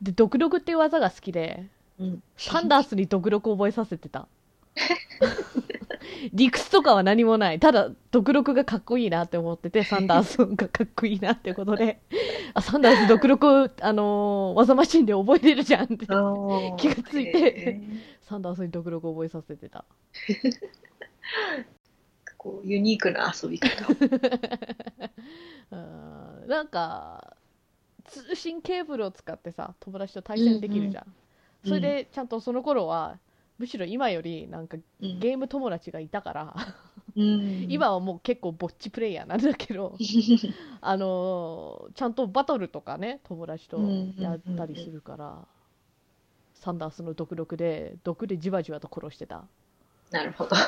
[0.01, 2.23] で毒毒っていう技が好きでうん。
[2.37, 4.29] サンダースに毒毒覚えさせてた
[6.33, 7.61] 理屈とかは何もない。
[7.61, 12.01] ただ毒毒がかっこいいなって思っててサンダースがかっこいいなってことで。
[12.55, 17.81] あサンダース毒毒あのー技マシンで覚えれるじゃんって気がついて
[18.23, 19.85] サンダースに毒毒覚えさせてた。
[22.45, 23.97] こう、ユニークな遊び方を。
[25.73, 26.49] うん。
[26.49, 27.39] なんか、
[28.05, 31.05] 通信ケーブルを使ってさ、友達と対戦できるじゃん。
[31.65, 31.69] うん。
[31.71, 33.19] それで、ちゃんとその頃は、
[33.59, 36.57] むしろ今より、なんか、うんゲーム友達がいたから、
[37.17, 39.97] うん 今はもう結構ぼっちプレイヤーなんだけど、
[40.81, 43.79] あのーちゃんとバトルとかね、友達と
[44.19, 45.47] やったりするから、
[46.55, 49.45] サンダースの毒毒で、毒でじわじわと殺してた。
[50.11, 50.57] なるほど。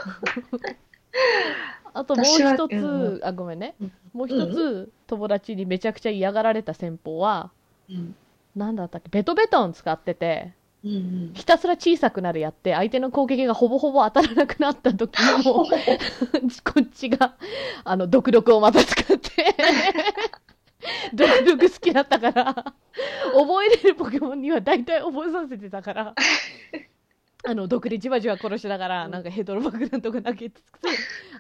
[1.95, 3.93] あともう一つ、うんあ、ごめんねうん。
[4.13, 7.51] もう一つ、友達にめちゃくちゃ嫌がられた戦法は、
[7.89, 8.15] うん。
[8.55, 10.53] なんだったっけ、ベトベトン使ってて、
[10.87, 10.99] うんう
[11.31, 11.31] ん。
[11.35, 15.67] ひたすら小さくなるやって、相手の攻撃がほぼほぼ当たらなくなった時にも、
[16.65, 17.37] こっちが、
[17.85, 19.57] あの、毒毒をまた使って、
[21.13, 22.55] 毒毒好きだったから、
[23.33, 26.15] 覚えれるポケモンには大体覚えさせてたから、
[27.45, 30.63] あの、毒でじわじわ殺しながら、なんかヘドロ爆弾とか投げつつ、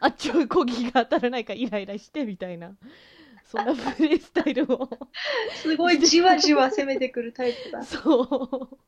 [0.01, 2.73] あっちの攻撃が当たらないかイライラして、みたいな。
[3.47, 4.89] そんなプレイスタイルを。
[5.55, 7.85] すごいじわじわ攻めてくるタイプだ。
[7.85, 8.79] そう。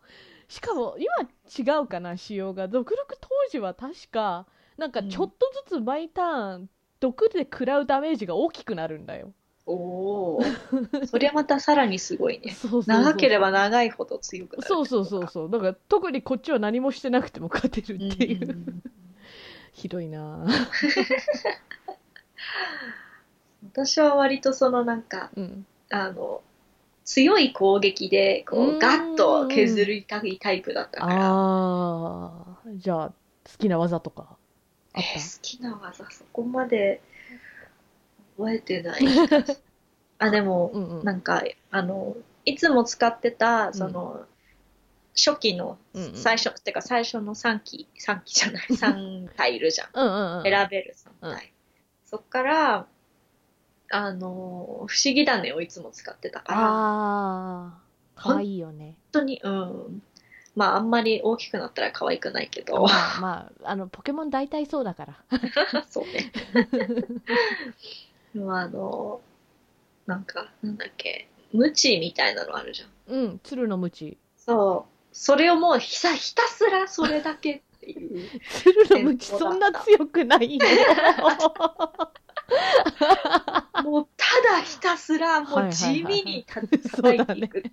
[0.48, 2.68] しかも、今違うかな、仕様が。
[2.68, 9.32] 毒力当時は確か、なんかちょっとずつ毎ターン、毒で食らうダメージが大きくなるんだよ。
[9.66, 10.40] おお。
[11.06, 12.52] そりゃまたさらにすごいね。
[12.52, 14.66] そうそうそう長ければ長いほど強くなる。
[14.66, 15.50] そうそうそうそう。
[15.50, 18.44] だから特にこっちは何もしてなくても勝てるうんっていう。
[18.44, 18.82] うんうん
[19.78, 20.48] ひどいなぁ
[23.72, 25.66] 私は割とそのなんか、うん。
[25.90, 26.42] あの、
[27.08, 33.14] 強い攻撃で、こうんう、ガッと削りたいタイプだったから、ああ、じゃあ、好
[33.58, 34.36] きな技とか
[34.92, 37.00] あっえー好きな技、そこまで
[38.36, 39.00] 覚えてない。
[40.18, 41.04] あ、でもた、うんうん。
[41.04, 44.26] なんか、あの、いつも使ってた、その、
[45.16, 49.88] 初期のうんうん最初、てか最初の3機、3機じゃない、 3体いるじゃん。
[49.94, 50.42] うんうんうん。
[50.42, 51.54] 選べる3体。
[52.04, 52.86] そっから、
[53.90, 57.81] あの、不思議種をいつも使ってたから、本あ
[58.16, 58.96] あ、かわいいよね。
[59.12, 60.03] 当に、うん。
[60.55, 65.16] まあ、あんまり大きくなったら可愛くないけどま、あまあ、あの、ポケモン大体そうだから。
[65.88, 66.33] そうね。
[68.35, 69.20] でもあの、
[70.07, 73.14] なんか、なんだっけ、ムチみたいなのあるじゃん。
[73.14, 74.18] うん、鶴のムチ。
[74.37, 74.98] そう。
[75.12, 78.29] それをもうひたひたすらそれだけっていう。
[78.88, 80.64] 鶴のムチそんな強くないよ。
[83.84, 87.72] もうただひたすらもう地味にた叩いていくっていう。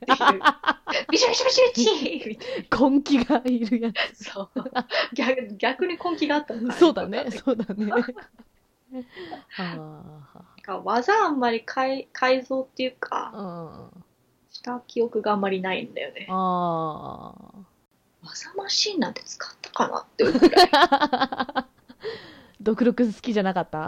[1.12, 3.94] ビシャビシャビシャビシャみたい根気がいるやな。
[4.14, 4.64] そう。
[5.14, 6.80] 逆逆に根気があったのかなつ。
[6.80, 7.92] そうだね、そうだね。
[10.84, 13.32] 技あんまり改改造っていうあ、か、
[13.94, 14.04] うん。
[14.52, 16.28] した記憶があんまりないんだよね。
[16.30, 17.34] あ
[18.24, 20.70] 技マシンなんて使ったかなっていうくらい。
[22.56, 22.62] あ。
[22.62, 23.88] 独力好きじゃなかった？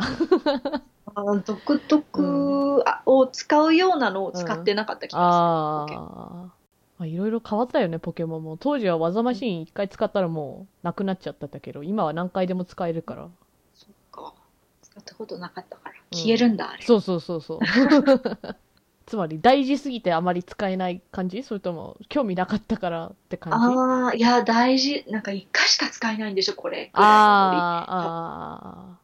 [1.15, 5.99] あの独特あを使うようなのを使ってなかった気があする。
[5.99, 6.53] あ。
[6.99, 8.57] まあ、いろいろ変わったよね、ポケモンも。
[8.57, 13.27] 当時は技マシン一回使ったらもうなくなっちゃったんだけど、今は何回でも使えるから。
[13.75, 14.33] そっか。
[14.81, 15.95] 使ったことなかったから。
[16.11, 16.83] 消えるんだ、あれ。
[16.83, 17.59] そうそうそうそう。
[19.07, 21.41] つまり大事すぎてあまり使えない感じ？
[21.41, 23.57] それとも興味なかったからって感じ？
[23.57, 25.05] ああ、いや、大事。
[25.07, 26.91] なんか一回しか使えないんでしょ、これ。
[26.93, 28.99] あーあ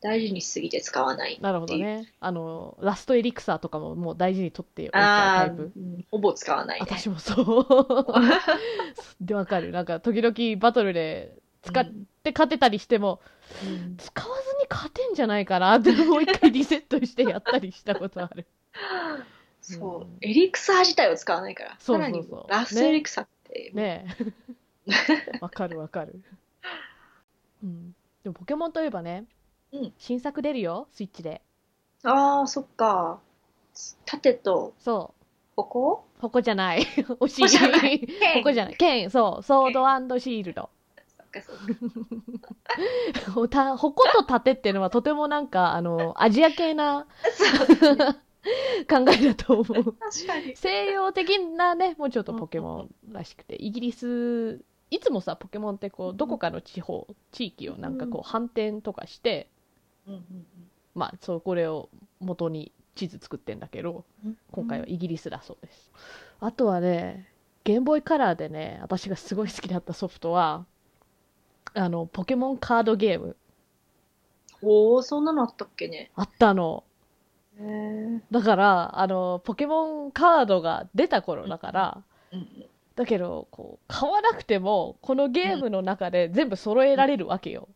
[0.00, 2.06] 大事にしすぎて使わないなるほどね。
[2.20, 5.72] あの、ラストエリクサーとかももう大事に取っておいちゃうああ、タイプ。
[5.74, 6.86] うんほぼ使わないね。
[6.88, 8.06] 私もそう。
[9.20, 9.72] で、わかる。
[9.72, 11.84] なんか、時々バトルで使っ
[12.22, 13.20] て勝てたりしても、
[13.64, 18.46] うん使わずに勝てんじゃないかなって、もう一回リセットしてやったりしたことある。
[19.74, 20.06] そうう。
[20.22, 21.76] エリクサー自体を使わないから。
[21.78, 24.06] そうそうそうさらにラストエリクサーって、ね
[24.86, 25.38] え。
[25.40, 26.22] わかるわかる。
[27.62, 27.94] うん。
[28.22, 29.26] でも、ポケモンといえばね、
[29.72, 31.42] うん新作出るよ、スイッチで。
[32.04, 33.20] ああ、そっか。
[34.06, 35.18] 縦とそう。
[35.56, 36.04] 矛？
[36.20, 36.82] ここじゃない。
[36.82, 38.06] 惜しここじゃないい。
[38.06, 38.76] ここじゃない。
[38.76, 39.42] 剣、そう。
[39.42, 40.70] ソードシールド。
[41.16, 41.56] そっかそっ
[42.40, 43.30] か。
[43.34, 47.06] ほた矛と盾っていうのはとてもなんか、あの、アジア系な
[47.80, 47.96] そう
[48.88, 49.66] 考えだと思う。
[49.66, 50.56] 確かに。
[50.56, 59.48] 西洋的なね、もうちょっとポケモンらしくて、イギリス、いつもさ、ポケモンってこう、どこかの地方、地域をなんかこう、反転とかして、
[60.06, 60.46] うんうん
[60.94, 61.88] まあ、そう、これを
[62.20, 65.90] 元に地図作ってんだけど、うん今回はイギリスだそうです。
[66.40, 67.28] あとはね、
[67.64, 70.64] ゲームボーイカラーでね、私がすごい好きだったソフトは、
[71.74, 73.36] あの、ポケモンカードゲーム、
[74.62, 76.10] おお、そんなのあったっけね。
[76.16, 76.84] あったの。
[78.30, 82.48] だから、あの、ポケモンカードが出た頃だから、うん
[82.94, 87.68] だけど、こう、買わなくても、このゲームの中で全部揃えられるわけよ。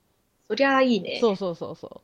[0.49, 1.18] そりゃあいいね。
[1.21, 2.01] そうそうそうそう。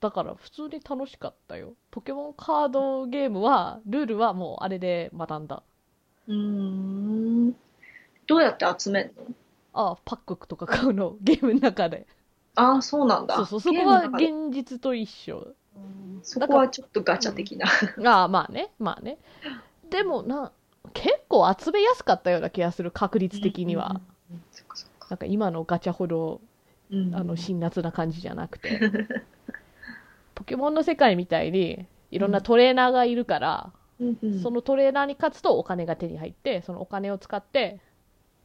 [0.00, 1.72] だから普通に楽しかったよ。
[1.90, 5.64] ポケモンカードゲームは、ルールはもうあれで学んだ。
[6.28, 7.56] うーん。
[8.28, 9.24] どうやって集めるの？
[9.72, 12.06] ああ、パックとか買うの、ゲームの中で。
[12.54, 13.34] ああ、そうなんだ。
[13.34, 15.56] そうそう、そこは現実と一緒。
[15.76, 17.66] うんそこはちょっとガチャ的な。
[18.10, 19.18] ああ、まあね、まあね。
[19.90, 20.52] でもな、
[20.92, 24.00] 結構集めやすかったような気がする、確率的には。
[25.10, 26.40] なんか今のガチャほど、
[26.90, 28.80] うんあの、辛辣な感じじゃなくて。
[30.34, 37.80] ポケモンの世界みたいに、いろんなトレーナーがいるから、うんうんそのトレーナーに勝つとお金が手に入って、そのお金を使って、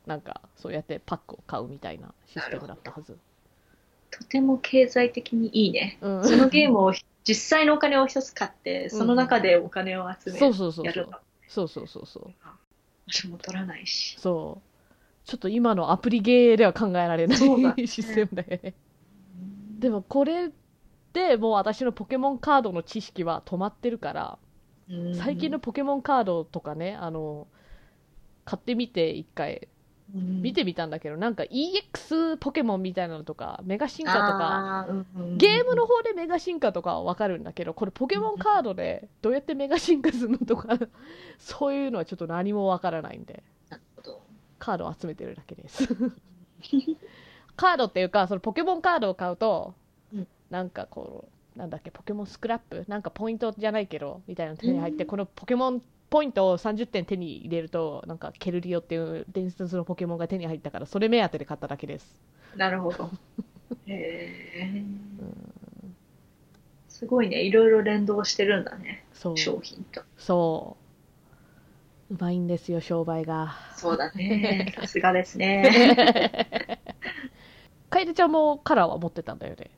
[0.05, 3.17] なんか、そうやってパックを買うみたいなシステムだったはず。
[4.11, 5.97] とても経済的にいいね。
[6.01, 6.25] うん。
[6.25, 6.93] そのゲームを
[7.27, 11.09] 実際のお金を一つ買って、その中でお金を集めそうそうそうそう。
[11.47, 12.33] そうそうそうそう。
[13.07, 14.17] 私も取らないし。
[14.19, 14.69] そう。
[15.25, 17.35] ちょっと今のアプリゲーでは考えられな
[17.77, 18.73] いシステムだよね。
[19.79, 20.51] でもこれ
[21.13, 24.37] でもう私のポケモンカードの知識は止まってるから、
[24.89, 27.47] うん最近のポケモンカードとかね、あの、
[28.43, 29.78] 買ってみて一回うん
[30.13, 34.87] 見てみたんだけど、なんか EX ポケモンみたいなのとか、メガ進化とか、
[35.37, 40.77] ゲームの方でメガ進化とかはわかるんだけど、これポケモンカードでどうやってメガ進化するのとか、
[41.37, 44.21] そういうのはちょっと何もわからないんで、なるほど。
[44.57, 45.87] カードを集めてるだけです。
[47.55, 49.75] カードっていうか、そのポケモンカードを買うと、
[50.13, 50.27] うん。
[50.49, 52.85] なんかこう、なんだっけ、ポケモンスクラップ？
[52.87, 55.09] なんかポイントじゃないけど、みたいなの手に入って、うん。
[55.09, 62.21] このポケモンポイントを30点手に入れると、なんかケルリオっていう伝説のポケモンが手に入ったから、それ目当てで買っただけです。
[62.55, 63.11] なるほど。
[63.87, 63.93] へ
[64.55, 64.83] え。
[66.87, 67.43] すごいね。
[67.43, 69.05] いろいろ連動してるんだね。
[69.13, 69.37] そう。
[69.37, 70.03] 商品と。
[70.17, 70.77] そ
[72.09, 72.13] う。
[72.15, 73.55] うまいんですよ、商売が。
[73.75, 74.73] そうだね。
[74.81, 76.37] さすがですね。
[77.89, 79.71] 楓ちゃんもカラーは持ってたんだよね。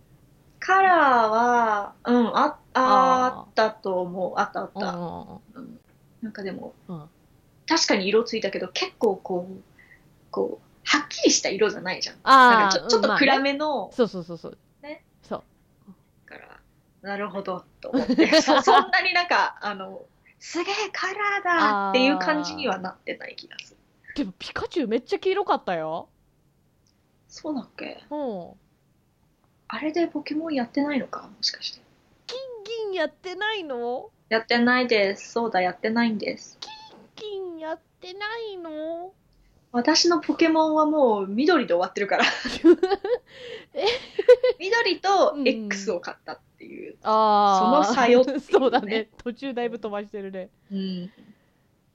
[0.59, 4.33] カラーは、うん、あああったと思う。
[4.37, 4.91] あったあっうた。
[4.91, 5.80] んうん
[6.21, 7.09] なんかでも、うん
[7.67, 9.61] 確かに色ついたけど、結構こう、
[10.29, 12.17] こう、はっきりした色じゃないじゃん。
[12.23, 13.53] あちょちょっと暗め。
[13.53, 14.57] めの、そうそうそうそう。
[14.81, 15.05] ね。
[15.23, 15.43] そう。
[16.25, 16.59] から、
[17.01, 18.27] なるほど、と思って。
[18.41, 20.01] そそんなになんか、あの、
[20.39, 23.77] すげえカラーだっていう感じにはなってない気がする。
[24.15, 26.09] でもピカチュウめっちゃ黄色かったよ。
[27.29, 28.03] そうだっけ？
[28.09, 28.51] うん。
[29.69, 31.21] あれでポケモンやってないのか？
[31.21, 31.81] もしかして。
[32.83, 34.09] 銀やってないの？
[34.31, 35.33] やってないです。
[35.33, 36.57] そうだ、やってないんです。
[37.17, 38.19] 銀やってな
[38.53, 39.11] いの？
[39.73, 42.23] 私のポケモンはもう緑で終わってるから。
[44.57, 46.95] 緑と X を買ったっていう。
[47.03, 47.85] ああ。
[47.85, 49.09] その差よっていうねそうだね。
[49.17, 50.49] 途中だいぶ飛ばしてるね。
[50.71, 50.77] うん。
[50.79, 51.11] い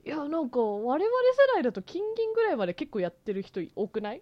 [0.05, 1.09] や、なんか、我々世
[1.55, 4.21] 代だと金銀ぐらいまで結構やってる人多くない？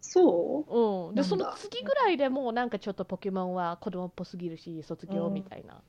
[0.00, 1.08] そう？
[1.08, 1.14] うん。
[1.14, 5.80] で、その次ぐらいでもうなんかちょっとポケモンは子供っぽすぎるし、卒業うんみたいなうん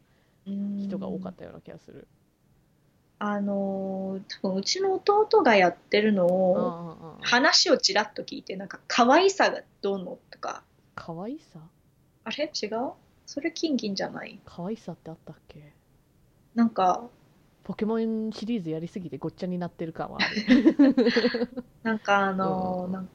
[0.48, 2.08] 人が多かったような気がする。
[3.20, 7.18] あのー多分うちの弟がやってるのうんを。
[7.22, 10.64] 話をちらっと聞いて、なんか可愛さがどうのとか、
[10.96, 11.60] 可愛さ？
[12.24, 12.52] あれ？
[12.62, 12.92] 違う？
[13.26, 14.40] それ金銀じゃない？
[14.46, 15.74] 可愛さってあったっけ？
[16.54, 17.10] なんか、
[17.64, 20.96] ポケモンシリーズやりすぎてごっちゃになってる感はある。
[21.84, 23.10] なんかあのーうん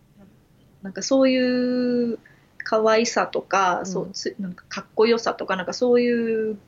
[0.82, 2.18] なんかそういう
[2.64, 3.86] 可愛さとか、うん。
[3.86, 6.58] そうつなんかかっこよさとか、なんかそういう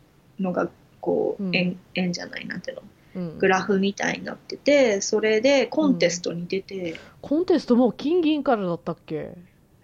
[0.40, 0.68] のが
[1.00, 1.56] こう、うん。
[1.56, 2.82] 円円じゃないなんていうの？
[3.16, 3.38] うん。
[3.38, 9.16] グラフみたいになっててそれでコンテストに出て、コンテストもう金銀からだったっけ？
[9.16, 9.34] へ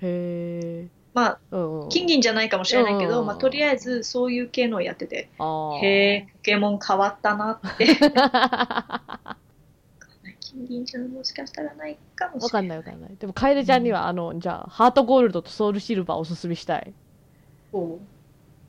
[0.02, 0.88] え。
[1.12, 1.88] まあうんうん。
[1.88, 5.28] 金銀じゃないかもしれないけど、うんまあ、とりあえずそういう系のをやってて、
[5.82, 7.86] へえポケモン変わったなって。
[10.40, 12.42] 金銀じゃもしかしたらないかもしれない。
[12.42, 13.16] わかんないわかんない。
[13.16, 16.92] でも、カエルちゃんには、あの、じゃあ、ハートゴールドとソウルシルバーおすすめしたい。
[17.72, 18.00] おう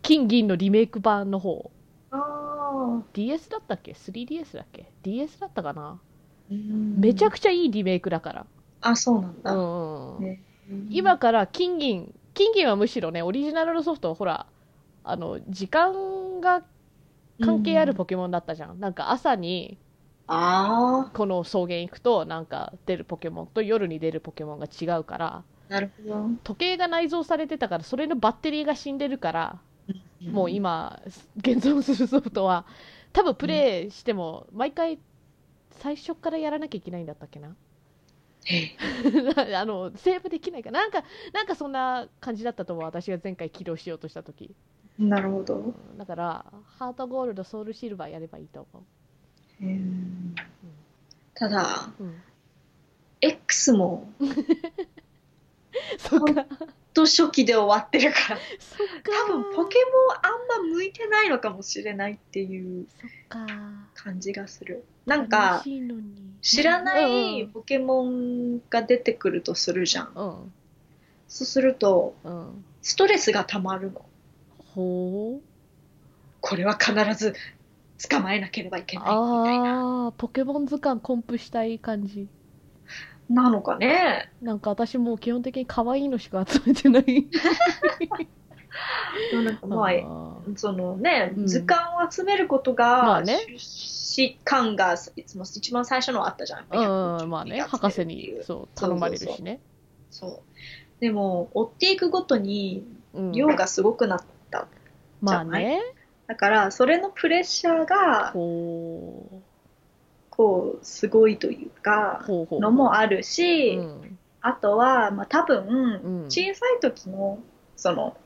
[0.01, 1.71] 金銀のリメイク版の方。
[2.11, 8.45] あ DS だったっけ ?3DS だっけ ?DS だったかな、ーめちゃくくちゃいいリメイクだから。
[8.81, 10.41] あそうなんだ、うん
[10.89, 14.45] 今から金銀、金銀はむしろね、オリジナルのソフト、ほら、
[15.03, 16.63] あの、時間が
[17.43, 18.79] 関係あるポケモンだったじゃん。
[18.79, 19.77] なんか朝に、
[20.27, 29.61] あこの草原行くと、なんか出るポケモンと夜に出るポケモンが違うから、あなるほど、時計が内蔵されてたから、それのバッテリーが死んでるから、
[30.29, 31.01] もう今、
[31.37, 32.65] 現存するソフトは、
[33.13, 34.99] 多分プレイしても、毎回、
[35.71, 37.55] 最初からやらなきゃいけないんだったっけな
[39.59, 41.03] あの、セーブできないかななんか、
[41.33, 42.85] なんかそんな感じだったと思う。
[42.85, 44.55] 私が前回起動しようとした時。
[44.99, 46.45] なるほど、うんだから、
[46.77, 48.83] ハートゴールド、ソウルシルバーやればいいと思
[49.61, 49.79] へえ
[51.33, 52.03] ただう。
[52.03, 52.21] うん。
[53.21, 54.11] X も
[55.97, 56.45] そっか。
[56.93, 58.37] と初期で終わってるから。
[59.27, 62.87] 多分ポケモンあんま向いてないのかもしれないっていう
[63.93, 64.83] 感じがする。
[65.05, 65.63] なんか
[66.41, 70.11] 知らないうんポケモンが出てくるとするじゃん。
[70.15, 70.53] うん
[71.27, 74.05] そうすると、うんストレスが溜まるの。
[74.73, 75.41] ほう
[76.41, 77.35] これは必ず
[78.09, 80.05] 捕まえなければいけないみたいな。
[80.05, 82.27] ああポケモン図鑑コンプしたい感じ
[83.33, 84.31] なのかね？
[84.41, 87.27] なんか私もう基本的に可愛いのしか集めてない。
[89.33, 89.91] なんかまあ、
[90.55, 91.47] そのね、うん。
[91.47, 93.39] 図鑑を集めることまが、あね。
[93.57, 96.65] し感がいつも一番最初のあったじゃん。
[96.69, 97.61] うんまあね。
[97.61, 99.59] 博士にそう頼まれるしね。
[100.09, 100.39] そう。
[100.99, 103.31] でも、追っていくごとにうん。
[103.33, 104.67] 量がすごくなった。
[105.21, 105.81] まあね。
[106.27, 109.35] だから、それのプレッシャーが、ほう
[110.31, 114.17] こう、すごいというか、のもあるし、うん。
[114.41, 116.25] あとは、まあ多分、うん。
[116.25, 117.37] 小さい時の、
[117.75, 118.17] その、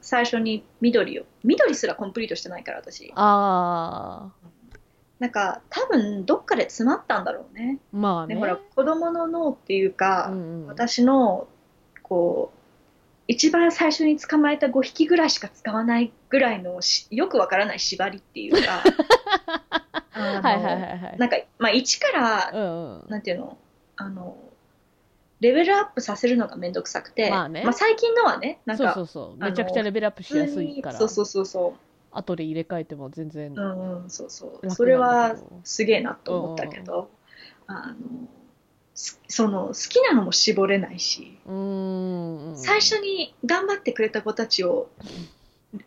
[0.00, 3.12] 最初に緑を、緑すらコンプリートしてないから、私。
[3.14, 4.48] ああ
[5.20, 7.74] なんか、多分、どっかで詰まったんだろうね。
[7.74, 8.34] ね、まあね。
[8.34, 10.66] ほら、子供の脳っていうか、うんうん。
[10.66, 11.46] 私の、
[12.02, 12.58] こう、
[13.28, 18.82] 一番最初に捕まえた5匹ぐらいしか使わないぐらいのしよくわからない縛りっていうか、
[20.22, 21.18] はいはいはいはい。
[21.18, 23.10] なんか、まあ、1から、うんうん。
[23.10, 23.58] なんていうの、
[23.96, 24.36] あの、
[25.40, 27.68] レベルアップさせるのがめんどくさくて、まあね。
[27.72, 29.36] 最近のはね、なんか、そうそうそう。
[29.36, 30.98] めちゃくちゃレベルアップしやすいから。
[30.98, 31.76] そうそうそうそ
[32.12, 34.74] 後で入れ替えても全然う、うんうん、そうそう、楽なんだけど。
[34.76, 37.10] それはすげえなと思ったけど、
[37.66, 37.94] あの、
[38.94, 42.56] すその好きなのも絞れないし、うーん。
[42.56, 44.90] 最初に頑張ってくれた子たちを、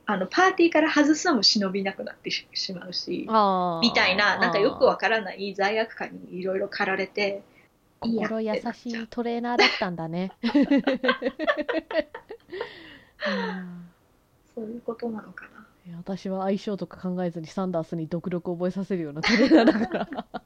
[0.06, 3.28] あのパーティーから外すのも忍びなくなってししまうし、
[3.82, 7.44] みたいな、なんかよくわあからない罪悪感にいろいろ駆られて、
[8.00, 10.32] 心優しいトレーナーだったんだね。
[10.44, 10.48] う
[13.30, 13.90] ん
[14.56, 15.66] そういうことなのかな。
[15.98, 20.26] 私は相性とか考えずにサンダースに独力を覚えさせるようなトレーナーだから。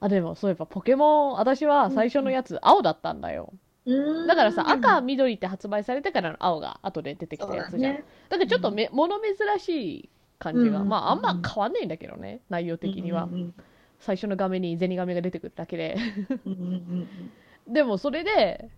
[0.00, 3.54] あでもそういえばポケモン私は最初のやつ青だったんだよ
[3.86, 7.94] だからさ赤緑って発売されてからの青が後で出てきたやつじゃん。
[7.94, 8.04] だ,、ね。
[8.30, 10.88] からちょっとめ、物珍しい感じが、うん。
[10.88, 13.54] まああんま変わんないんだけどね内容的には、うんうん
[14.00, 15.96] 最初の画面にゼニガメが出てくるだけで。
[17.66, 18.68] でもそれで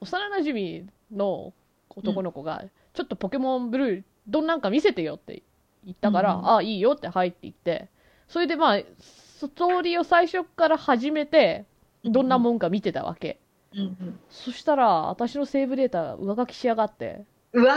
[0.00, 1.54] 幼なじみの
[1.88, 5.42] 男の子が、ちょっとポケモンブルーどんなんか見せてよって
[5.84, 7.88] 言ったから、うんああいいよって入っていって
[8.26, 11.64] それでまあストーリーを最初から始めて
[12.04, 12.12] うん。
[12.12, 13.38] どんなもんか見てたわけ、
[13.74, 14.20] うんうん。
[14.30, 17.24] そしたら私のセーブデータ上書きしやがって。
[17.52, 17.76] うわ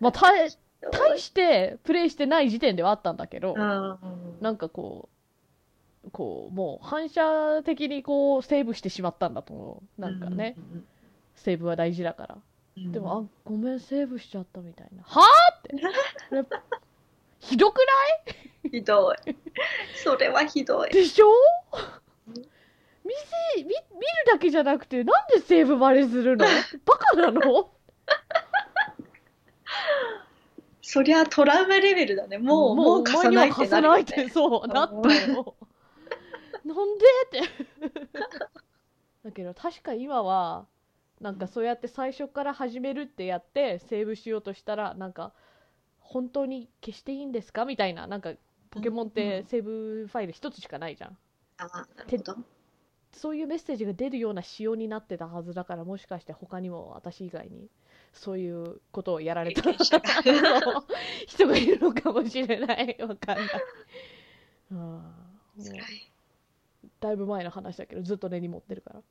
[0.00, 0.56] まあ大ー
[0.92, 3.98] 大してプレイしてない時点ではあったんだけど、うん
[4.40, 5.08] なんかこ
[6.06, 10.00] うこうもう反射的にこうセーブしてしまったんだと思う。
[10.00, 10.56] なんかね、
[11.34, 12.34] セーブは大事だから。
[12.76, 12.84] うん。
[12.86, 15.02] うんでも、あ、ごめん、セーブしちゃったみたいな。
[15.02, 16.48] はぁって。
[17.40, 17.82] ひどくな
[18.70, 18.70] い？
[18.70, 19.16] ひどい。
[20.04, 20.90] それはひどい。
[20.90, 21.26] でしょ？
[23.08, 23.14] 見
[23.56, 23.76] せ、見、見る
[24.30, 26.44] だけじゃなくて、なんでセーブバレするの？
[26.84, 27.70] バカなの？
[30.82, 32.38] そりゃトラウマレベルだね。
[32.38, 34.28] もう、もうお貸さ前にはいってないって、ね。
[34.30, 35.54] そう、なったよ。
[36.64, 37.04] なんで？
[37.26, 37.40] って。
[39.24, 40.66] だけど、確か今は、
[41.20, 45.32] なんかそうやって最初から始めるってやって、セーブしようとしたら、なんか、
[46.00, 47.64] 本当に消していいんですか？
[47.64, 48.32] みたいな、なんか、
[48.70, 51.18] ポケモンってセーブファイル一つしかないじゃん。
[51.58, 52.36] あなるほど。
[53.18, 57.68] そういうメッセージが出るような仕様になってたはずだから、もしかして他にも私以外に、
[58.12, 60.00] そういうことをやられた 人
[61.48, 62.96] がいるのかもしれない。
[63.00, 63.48] わかんない。
[64.70, 65.02] うん。
[67.00, 69.02] だいぶ前の話だけど、ずっと根に持ってるから。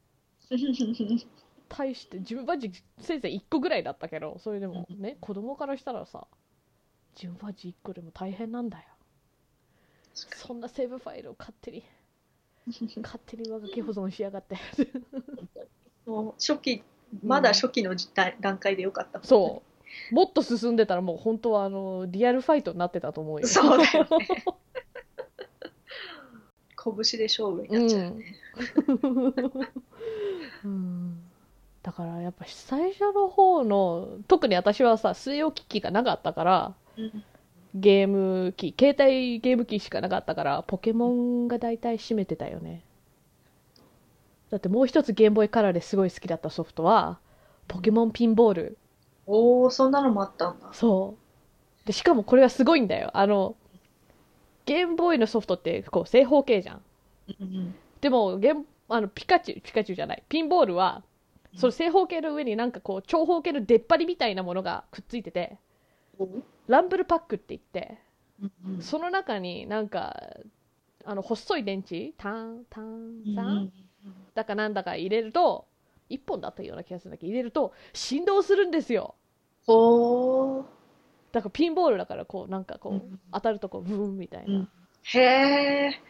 [1.70, 6.28] 対して、自分バッジせいぜい1個ぐらいだったけど、それでもね、子供からしたらさ、
[7.14, 8.86] 自分バッジ1個でも大変なんだよ。
[10.14, 11.84] そんなセーブファイルを勝手に、
[13.02, 14.58] 勝手に上書き保存しやがって。
[16.06, 16.84] もう初期、
[17.24, 19.22] まだ初期の時代段階でよかった。
[19.24, 19.62] そ
[20.12, 20.16] う。
[20.16, 23.48] もっと進んでたらもう本当はあの、リアルファイトになってたと思うよ。
[23.48, 24.10] そうだよね。
[26.78, 28.36] 拳で勝負になっちゃうよね。
[30.64, 31.24] うん
[31.84, 37.24] だからやっぱ最初の方の特に私はさ据え置き機がなかったからうん
[37.80, 42.84] ゲーム機携帯ゲーム機しかなかったからポケモンが大体占めてたよね。
[44.50, 47.20] だってもう一つゲームボーイカラーですごい好きだったソフトは
[47.68, 48.78] ポケモンピンボール。
[49.26, 50.70] おお、そんなのもあったんだ。
[50.74, 51.16] そ
[51.84, 51.88] う。
[51.88, 53.12] でしかもこれがすごいんだよ。
[53.14, 53.56] あの
[54.66, 56.82] ゲームボーイのソフトってこう正方形じゃん。
[57.40, 60.24] うんでもゲームあのピカチュウピカチュウじゃない。
[60.30, 61.04] ピンボールは
[61.56, 65.67] その正方形の上になんかこう長方形の出っ張りみたいなものがくっついててうん
[66.68, 68.00] ランブルパックって言って
[68.66, 70.16] うんその中になんか
[71.06, 73.72] あの細い電池タンタンタン
[74.36, 75.66] だかなんだか入れると
[76.10, 79.16] 1本だったような気がするんだけど入れると振動するんですよ。
[79.66, 80.66] ほ
[81.32, 84.70] だからピンボールだからこうなんかこう、うん当たるとこうブーンみたいな、ーうん。
[85.04, 86.02] へえ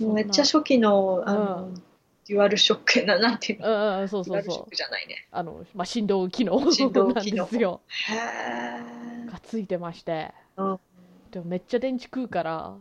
[0.00, 1.74] めっちゃ初期のあの、うん。
[2.28, 3.68] デュアルショックななんていうの？
[3.68, 5.26] うんうんそうデュアルショッそうそうクじゃないね。
[5.30, 7.80] あの、まあ、振動機能振動なん機能ですよ。
[7.88, 10.32] へえがついてまして。
[10.56, 10.80] うん。
[11.30, 12.76] でもめっちゃ電池食うから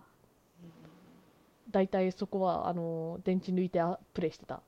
[1.71, 4.61] だいたいそこはあの電池抜いてあプレイしてた。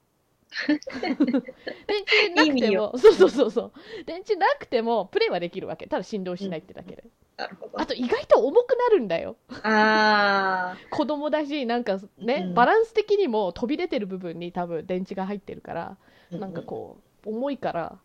[0.67, 3.71] 電池なくてもそうそうそうそう。
[4.05, 5.87] 電池なくてもプレイはできるわけ。
[5.87, 7.03] ただ振動しないってだけで、
[7.37, 7.81] なるほど。
[7.81, 9.35] あと意外と重くなるんだよ。
[9.63, 12.53] あ子供だしなんかね、うん。
[12.53, 17.99] バランス的にも飛び出てる部分に多分電池が入ってるから、ーなんかこう重いから。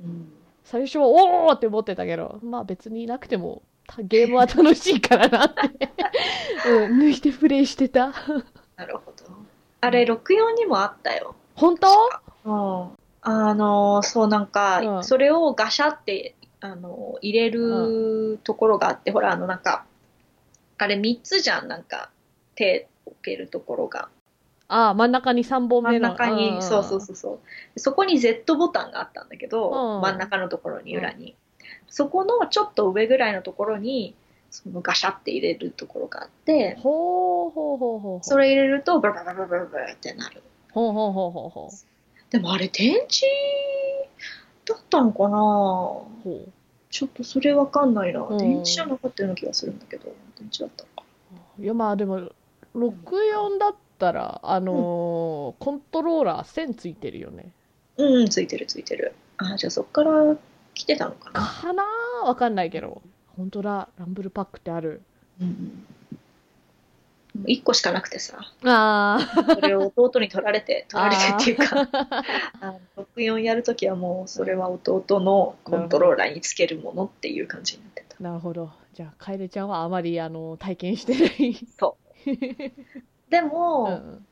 [0.00, 0.32] うん
[0.64, 5.60] 最初はおおって思ってたけどまあ別になくてもたゲームは楽しいからなって、
[6.68, 8.12] うん、抜いてプレイしてた。
[8.76, 9.24] なるほど。
[9.80, 11.34] あれ64にもあったよ。
[11.56, 11.88] 本当？
[12.44, 12.90] うん。
[13.22, 15.04] あのそうなんか、うん。
[15.04, 19.84] それをガシャってあの入れるところがあって、ほらあのなんか
[20.78, 21.68] あれ3つじゃん。
[21.68, 22.10] なんか
[22.54, 24.08] 手置けるところが
[24.72, 27.40] ああ真ん中に3本真ん目の中に、んそうそうそうそ
[27.74, 27.80] う。
[27.80, 30.00] そこに Z ボタンがあったんだけど、うん。
[30.00, 31.34] 真ん中のところに裏に、
[31.88, 34.14] そこのちょっと上ぐらいのところに
[34.50, 40.42] そのガシャって入れるところがあってほうほうほうほうそれ入れるとブラブラブラブラブラってなる。
[40.72, 41.70] ほうほうほうほうほ
[42.30, 43.26] でもあれ電池
[44.64, 45.36] だったのかな？
[46.90, 48.38] ちょっとそれわかんないな、うん。
[48.38, 50.04] 電池じゃなかったような気がするんだけど。
[50.38, 51.04] 電池だったのか。
[51.58, 52.20] ういやまあでも
[52.74, 57.52] 64だったらあのーコントローラー線ついてるよね。
[57.98, 59.12] うんついてるついてる。
[59.36, 60.10] あじゃあそっから
[60.74, 61.40] 来てたのかな。
[61.40, 61.84] かな？
[62.24, 63.02] ーわかんないけど。
[63.36, 63.88] 本当だ。
[63.98, 65.02] ランブルパックってある。
[65.40, 65.86] うん
[67.44, 68.38] 1個しかなくてさ。
[68.64, 71.88] ああそれを弟に取られて取られてっていうか。
[72.60, 78.16] あ の64やるときはもうそれは弟のコントローラーにつけるものっていう感じになってた。
[78.22, 78.72] なるほど。
[78.94, 81.54] じゃあ楓ちゃんはあまりあの体験してない。
[81.78, 81.96] そ
[82.26, 82.30] う
[83.30, 84.26] でうも、ん。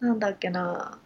[0.00, 0.98] なんだっけな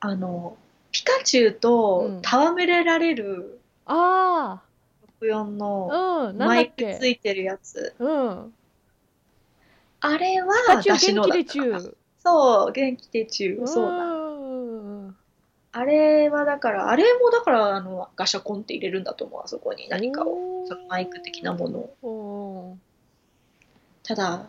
[0.00, 0.56] あの
[0.92, 2.18] ピカチュウうとん。
[2.18, 4.62] 戯れられるあ
[5.20, 5.96] 64のあ
[6.28, 7.94] うんなんマイクついてるやつ。
[7.98, 8.54] うん。
[10.00, 11.80] あれは元気でだったかな。
[11.80, 13.66] 中そう元気でチュウ。
[13.68, 14.04] そうだ。
[14.04, 15.16] ん
[15.72, 19.88] あれはだからあれもだからあのガシャコンって入れるんだと思うあそこに。
[19.88, 20.62] 何かを。
[20.62, 22.08] をそのマイク的なものを。
[22.08, 22.78] を
[24.02, 24.48] ただ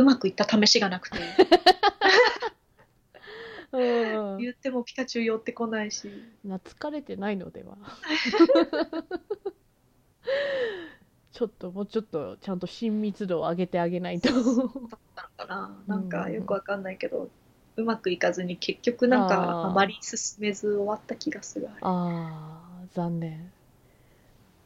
[0.00, 1.18] うまくいった試しがなくて。
[3.72, 4.38] うん。
[4.38, 6.10] 言ってもピカチュウ寄ってこないし。
[6.42, 7.76] 懐かれてないのでは。
[11.32, 14.30] ちょっともうちょっとちゃんと親密度を上げてあげないと。
[15.46, 15.76] な。
[15.86, 17.28] なんかよくわかんないけど、
[17.76, 21.78] うまくいかずに結局なんかあまり進めず終わった気がするあれ。
[21.82, 23.52] ああ残念。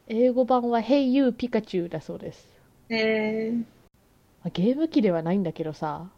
[0.07, 2.47] 英語版は Hey You ピカチュウだそうです。
[2.89, 3.63] えー
[4.43, 6.09] まあゲーム機ではないんだけどさ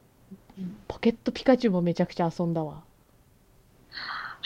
[0.57, 2.83] うんポケットピカチュウもめちゃくちゃ遊んだわ。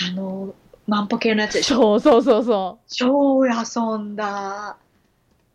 [0.01, 0.53] あの
[0.87, 1.77] 万歩計のやつでしょ？
[1.77, 2.91] そうそうそうそう。
[2.91, 4.77] 超遊んだ。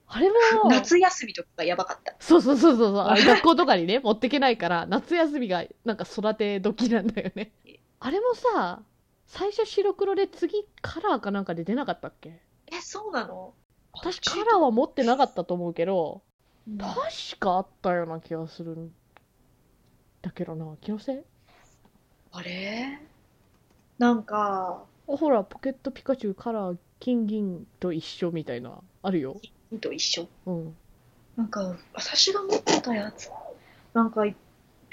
[0.06, 2.14] あれも夏休みとかがやばかった。
[2.20, 2.96] そうそうそうそうそう。
[2.98, 7.52] あれ学校とかにね持ってけないから夏休みがなんか育て時なんだよね。
[7.98, 8.82] あれもさ
[9.26, 12.40] 最初白黒で次カラーかなんかで出なかったっけ？
[12.70, 13.54] えそうなの？
[13.92, 16.22] 私カラーは持ってなかったと思うけど
[16.68, 16.94] うん確
[17.38, 18.90] かあったような気がするん。
[20.22, 21.20] だけどな気のせい？
[22.32, 23.00] あれ？
[23.98, 29.36] なんかあほらポケットピカチュウカラー金銀と一緒みたいなあるよ。
[29.68, 30.26] 金と一緒？
[30.46, 30.76] うん。
[31.36, 33.30] なんか私が持ってたやつ？
[33.92, 34.22] なんか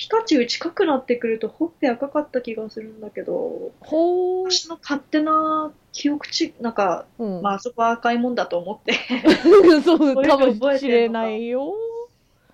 [0.02, 4.52] ピカチュウ近くなってくるとほっぺ赤かった気がするんだけどほー。
[4.52, 8.94] 私の勝手な記憶値なんか、うん、まああそこは赤いもんだと思って。
[9.46, 10.40] そうそうか。
[10.40, 11.76] もしれないよ。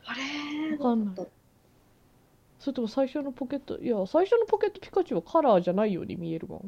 [0.06, 1.28] あれわかんない
[2.60, 6.66] それとも最初のポケットいや最初のポケットピカチュウはカラーじゃないように見えるも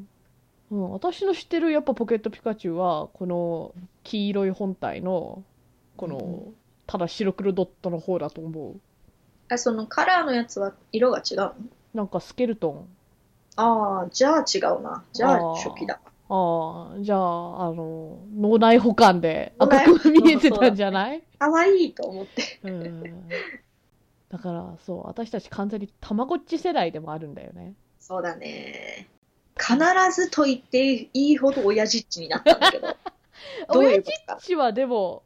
[0.71, 3.73] ん、うん、私の知ってるやっぱポケットピカチュウはこの
[4.03, 5.43] 黄色い本体の
[5.97, 6.55] この、うん。
[6.87, 8.79] ただ白黒ドットの方だと思う
[9.49, 11.53] あそのカラーのやつは色が違うの？
[11.93, 12.87] なんかスケルトン。
[13.55, 15.03] ああじゃあ違うな。
[15.11, 15.99] じゃあ初期だ。
[16.29, 21.23] ああじゃああの脳内保管で赤く見えてたんじゃない？
[21.39, 22.59] かわいいと思って。
[22.63, 23.29] うん。
[24.29, 27.73] だからそう私たち完全にたまごっち世代でもあるんだよね。
[27.99, 29.07] そうだね。
[29.57, 29.75] 必
[30.13, 32.95] ずと言っていいほど親父っちになったんだけど。
[33.73, 34.39] どういうことか？
[34.39, 35.23] 父はでも、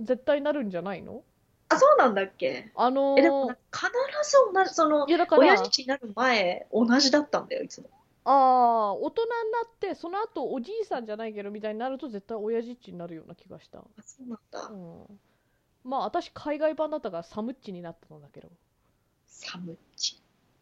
[0.00, 1.22] 絶対なるんじゃないの？
[1.68, 2.72] あ、そうなんだっけ？
[2.74, 3.86] あのえ、でもー、必
[4.30, 7.90] ず同じ、そのい、やだから、親父になる前、同じだったんだよ、いつも。
[8.24, 13.84] ああ、大人になって、その後おじいさんじゃないけどみたいになると絶対親父っちになるような気がした。
[13.98, 14.74] あ、そうなんだう。
[14.74, 15.20] ん。
[15.84, 18.50] まあ私海外版だったからサムッチになったんだけど。
[19.28, 20.20] サムッチ。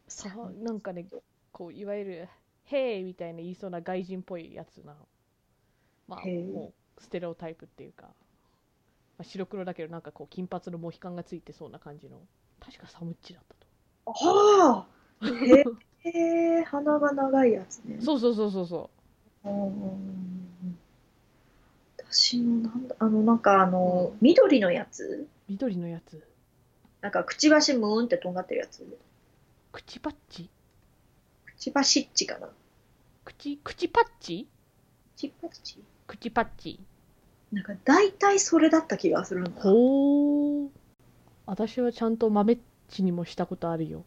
[0.09, 0.28] さ
[0.62, 1.07] なんかね、
[1.52, 2.28] こういわゆる
[2.64, 4.96] 「へい」みたいな言いそうな外人っぽいやつな
[6.07, 8.14] まあもうステレオタイプっていうか、
[9.17, 12.19] まあ、白黒だけどなんかこう金髪のモヒカンがついてそうな感じの。
[12.61, 13.67] 確かサムッチだったと。
[14.07, 14.87] あ
[15.21, 15.27] あ
[16.05, 17.99] へえ、鼻が長いやつね。
[18.01, 18.91] そうそうそうそうそ
[19.45, 19.49] う。
[19.49, 20.79] ん
[21.99, 25.05] 私のなんだ、あの、なんかあの、緑のやつ？
[25.05, 26.23] う緑のやつ。
[27.01, 28.87] なんか、くちばしムーンってとんがってるやつ？
[29.73, 30.51] 口パッチ
[31.47, 32.49] くちばしっちかな。
[33.25, 34.47] 口口パッチ
[35.17, 36.81] くちばし口パッチ
[37.55, 39.50] なんか、大体それだった気がするんだ。
[39.62, 40.68] ほー
[41.46, 44.05] 私はちゃんと豆っちにもしたことあるよ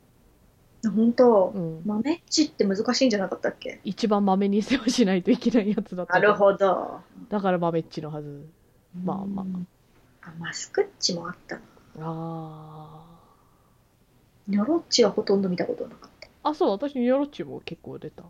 [0.83, 1.51] 本当？
[1.55, 3.79] うん豆っちって難しいんじゃなかったっけ？
[3.83, 6.99] 一番豆に世話しないといけないやつだったなるほど。
[7.29, 8.47] だから豆っちのはず
[9.03, 9.67] まあまあうん
[10.21, 10.33] あ。
[10.39, 11.61] マスクッチもあったな。
[11.99, 13.03] あ
[14.47, 16.29] ニョロッチはほとんど見たことなかった。
[16.43, 18.23] ああそう私ニョロッチも結構出た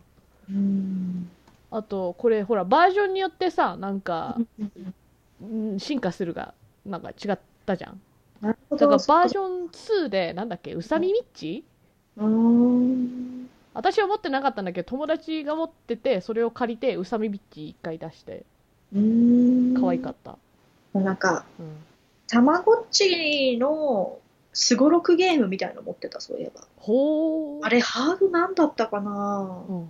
[0.50, 1.30] うん。
[1.70, 4.94] あとこれほらバージョンによってさなんか、うん、
[5.78, 8.00] 進化するがなんか違ったじゃん
[8.40, 8.86] なるほど。
[8.88, 9.44] だからバージョン。
[9.44, 11.64] ョン2でなんだっけうさみみっち？
[12.16, 13.48] うーん。
[13.74, 18.44] 私は持ってなかったんだけど友達が持っててそれを借りてうさみみっち一回出して
[18.92, 19.80] うーん。
[19.80, 20.38] 可愛かった、
[20.94, 21.76] なんか、うん、
[22.26, 24.18] たまごっちの
[24.52, 26.62] すごろくゲームみたいの持ってた、そういえば。
[26.78, 29.88] ほーあれ、ハードなんだったかなうん、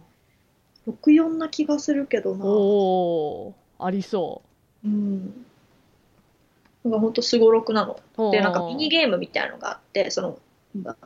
[0.93, 2.45] ?64 な気がするけどな。
[2.45, 4.48] おーありそう
[4.87, 5.45] ん。
[6.85, 7.99] なんかほんとすごろくなの。
[8.17, 10.39] うで、なんかミニゲームみたいのがあって、その、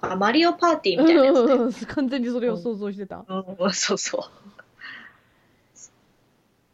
[0.00, 1.54] あマリオパーティーみたいなやつで。
[1.54, 4.22] う ん完全にそれを想像してた、うん、そうそう。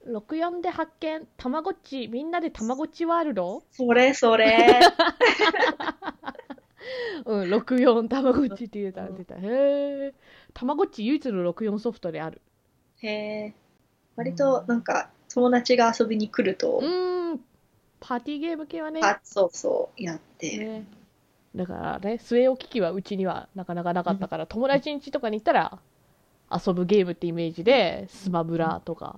[0.09, 3.63] 64で発見たまごっちみんなでたまごっちワールド？
[3.73, 4.81] それそれ。
[7.27, 10.15] うん64たまごっちって言うたらうん出たへえ
[10.55, 12.41] たまごっち唯一の64ソフトである
[13.03, 13.55] へえ。
[14.17, 17.41] 割となんか友達が遊びに来るとう、ーん。
[18.01, 19.01] パーティーゲーム系はね。
[19.03, 20.57] あ、そうそう、やって。
[20.57, 20.87] ね。
[21.55, 25.79] だからね据え置き機はうちにはなかなかなかったから、友達ん家とかに行ったら
[26.51, 29.17] 遊ぶゲームってイメージでスマブラとか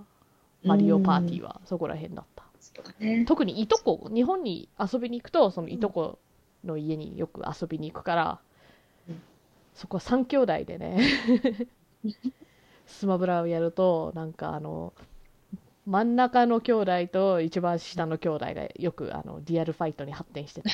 [0.64, 2.44] マリオパーティーはそこら辺だった。
[2.60, 3.24] そうだね。
[3.26, 6.18] 特にいとこ日本に遊びに行くとそのいとこ
[6.64, 8.40] の家によく遊びに行くから、
[9.08, 9.22] うん。
[9.74, 11.00] そこは3兄弟でね
[12.86, 14.92] スマブラをやるとなんかあの
[15.90, 20.70] 真ん中の兄弟と一番下の兄弟がよくあのリアルファイトに発展してた。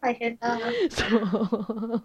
[0.00, 0.56] 大変だ。
[0.88, 2.04] そう。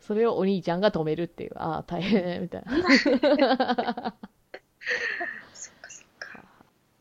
[0.00, 1.52] それをお兄ちゃんが止めるっていう。
[1.54, 2.72] ああ大変みたいな。
[5.54, 6.44] そっかそっか。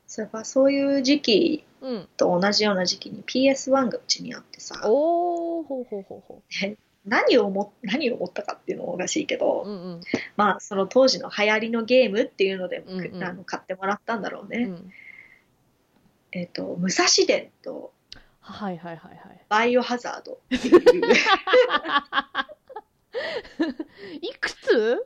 [0.05, 2.07] そういえばそういう時期うん。
[2.16, 6.43] と同じような時期に PS1 がうちにあってさ、おおほうほうほうほ
[7.10, 10.01] 何を思何を思ったかっていうのもおかしいけど、ううんうん。
[10.38, 13.24] まあその当時の流行りのゲームっていうので、うんうん。
[13.24, 14.66] あの買ってもらったんだろうね。
[14.66, 14.93] うん。
[16.32, 17.91] えっ、と、武蔵伝と
[18.41, 19.45] はいはいはいはい。
[19.47, 20.80] バイオハザードっていう、
[24.22, 25.05] いくつ？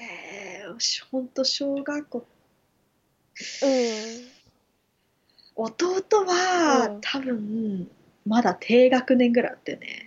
[0.00, 2.24] えー、ほんと小学校、うん。
[5.56, 7.00] 弟は、うん。
[7.00, 7.90] 多分、
[8.26, 10.06] まだ低学年ぐらいだったよね。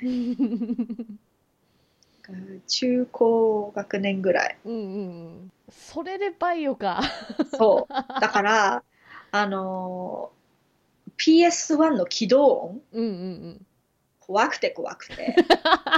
[2.68, 4.57] 中高学年ぐらい。
[4.65, 7.01] うんうんうんそれでバイオか
[7.57, 7.93] そう。
[8.22, 8.84] だから、
[9.32, 10.38] あのー
[11.18, 13.13] PS1 の起動音、うんうんう
[13.49, 13.65] ん
[14.20, 15.36] 怖くて怖くて。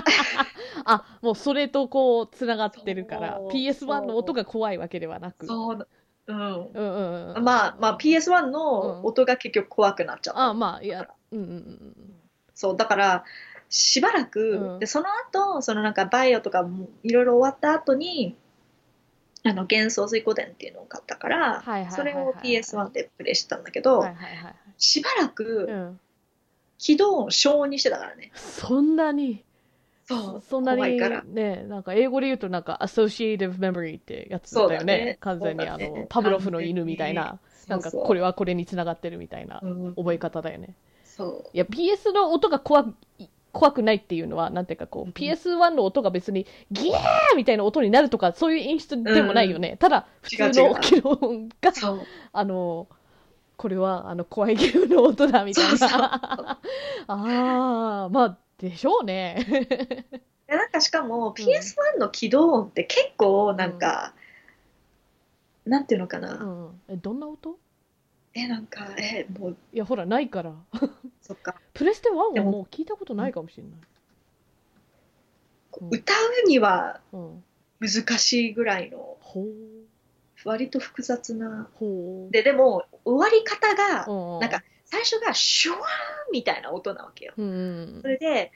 [0.86, 5.88] あもうそれとこうつながってるからそう PS1 の音が怖いわけではなくそう。
[6.34, 6.38] うん。
[6.38, 6.82] うんう
[7.34, 7.44] んうん。
[7.44, 10.42] まあ、まあ PS1 の音が結局怖くなっちゃった。
[10.42, 11.96] あまあいやうんうんうん
[12.54, 13.24] そう、だから、
[13.70, 14.80] しばらく、うん。
[14.80, 18.36] で、その後、そのなんかバイオとかもいろいろ終わった後に、
[19.46, 26.00] あの、幻想水湖伝っていうのを買ったから、はいはいそれを PS1 でプレイしてたんだけど、はいはいはいしばらくうん。
[26.78, 28.32] 起動音小にしてたからね。
[28.36, 29.44] そんなに
[30.10, 31.00] そう、そんなに。
[31.28, 34.84] ねなんか英語で言うとなんか associative memory ってやつだよね。
[34.84, 35.18] ね。
[35.22, 37.40] 完全にあのパブロフの犬みたいな。
[37.68, 40.74] なんかこれはこれにつながってるみたいなうん覚え方だよね。
[41.04, 41.50] そう。
[41.54, 42.88] いや PS の音が怖
[43.20, 49.78] い怖くないっていうのは、なんていうかこう、うん PS1 の音が別にギャーみたいな音になるとか、そういう演出でもないよね。
[49.78, 51.72] ただ、普通の起音が。
[52.32, 52.88] あの、
[53.58, 55.78] これは、あの、怖いゲームの音だみたいな。
[55.78, 56.00] そうそう。
[56.02, 56.58] あ
[57.08, 59.46] あ、まあ、でしょうね。
[60.48, 64.14] でなんかしかも PS1 の起動音って結構なんか、
[65.66, 66.82] なんていうのかな、うん。
[66.90, 67.58] え、どんな音？
[68.34, 70.54] えなんかえもういや、ほら、ないから。
[71.22, 73.72] そっかプレステ1はでももう聞いたことないかもしれない。
[73.74, 73.80] うん
[75.92, 77.44] 歌うにはうん。
[77.80, 79.46] 難しいぐらいのほう。
[80.44, 81.70] 割と複雑な。
[82.32, 84.62] ででも終わり方がうん、なんか
[84.92, 85.84] 最初がシュワーン
[86.32, 88.08] みたいな音なわけようんうんそ。
[88.08, 88.52] れで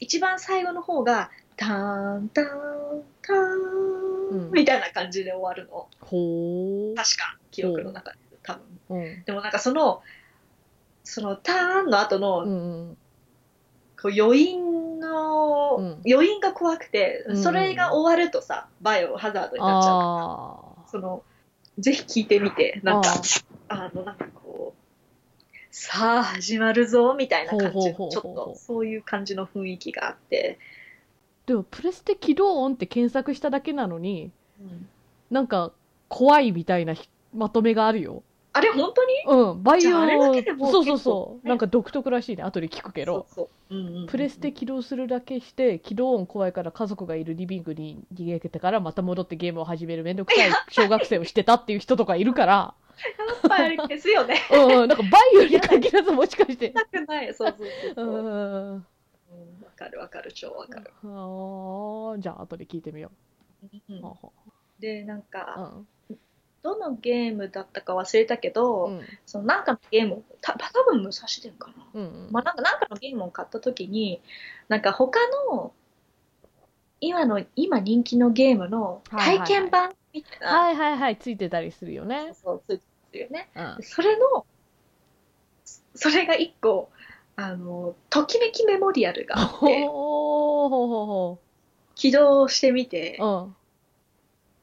[0.00, 6.94] 一番最後の方がターンターンタンみたいな感じで終わるのほう。
[6.94, 8.54] 確か記憶の中で多
[8.88, 9.24] 分うん。
[9.24, 10.02] でもなんかその
[11.04, 12.96] そのターンの後の、うんうん。
[14.00, 20.88] こう余韻の、うん余韻が怖くて、うんそれが終わるとさバイオハザードになっちゃうああ。
[20.90, 21.22] その
[21.78, 23.14] ぜひ聞いてみてなんか
[23.68, 24.26] ああのなんか
[25.80, 30.58] さあ始まるぞみたいな感じのちょっとそういう感じの雰囲気があって、
[31.46, 34.88] でも、プレステ起動音って検索しただけなのに、うん。
[35.30, 35.70] なんか、
[36.08, 38.24] 怖いみたいなひまとめがあるよ。
[38.52, 39.12] あれ本当に？
[39.28, 41.48] うん、バイオ、そうそうそう。
[41.48, 42.42] なんか独特らしいね。
[42.42, 43.28] 後で聞くけど。
[44.08, 52.74] プレステ起動するだけして、起動音怖いから家族がいるリビングに逃げてからまた戻ってゲームを始めるめんどくさい小学生をしてたっていう人とかいるから、や
[53.46, 54.36] っぱりですよね。
[54.50, 56.70] うんうん、なんかバイオに限らずもしかして。
[56.70, 57.34] なくない。
[57.34, 57.94] そうそうそうう。
[57.94, 58.74] そう、ん。
[58.74, 58.74] うん。
[58.74, 58.82] わ
[59.76, 60.32] かるわかる。
[60.32, 63.10] 超わかる、あーじゃあ後で聞いてみよ
[63.90, 63.92] う。
[63.92, 64.02] んう。
[64.02, 64.16] はは
[64.80, 65.72] でなんか、
[66.08, 66.18] うん。
[66.60, 69.02] どのゲームだったか忘れたけど、うん。
[69.26, 72.32] そのなんかのゲームをた多分武蔵伝かな、うんうん。
[72.32, 74.20] まあ、なんかなんかのゲームを買った時に
[74.68, 75.20] なんか他
[75.50, 75.72] の
[77.00, 82.32] 今の今人気のゲームの体験版みたいな、はいはいはい、ついてたりするよね。
[82.42, 82.78] そうつい
[83.12, 83.50] てるよね。
[83.54, 83.76] うん。
[83.78, 84.46] でそれの
[85.94, 86.90] それが一個
[87.36, 91.38] あのときめきメモリアルがあっほてうほうほ
[91.94, 93.50] 起動してみてうほ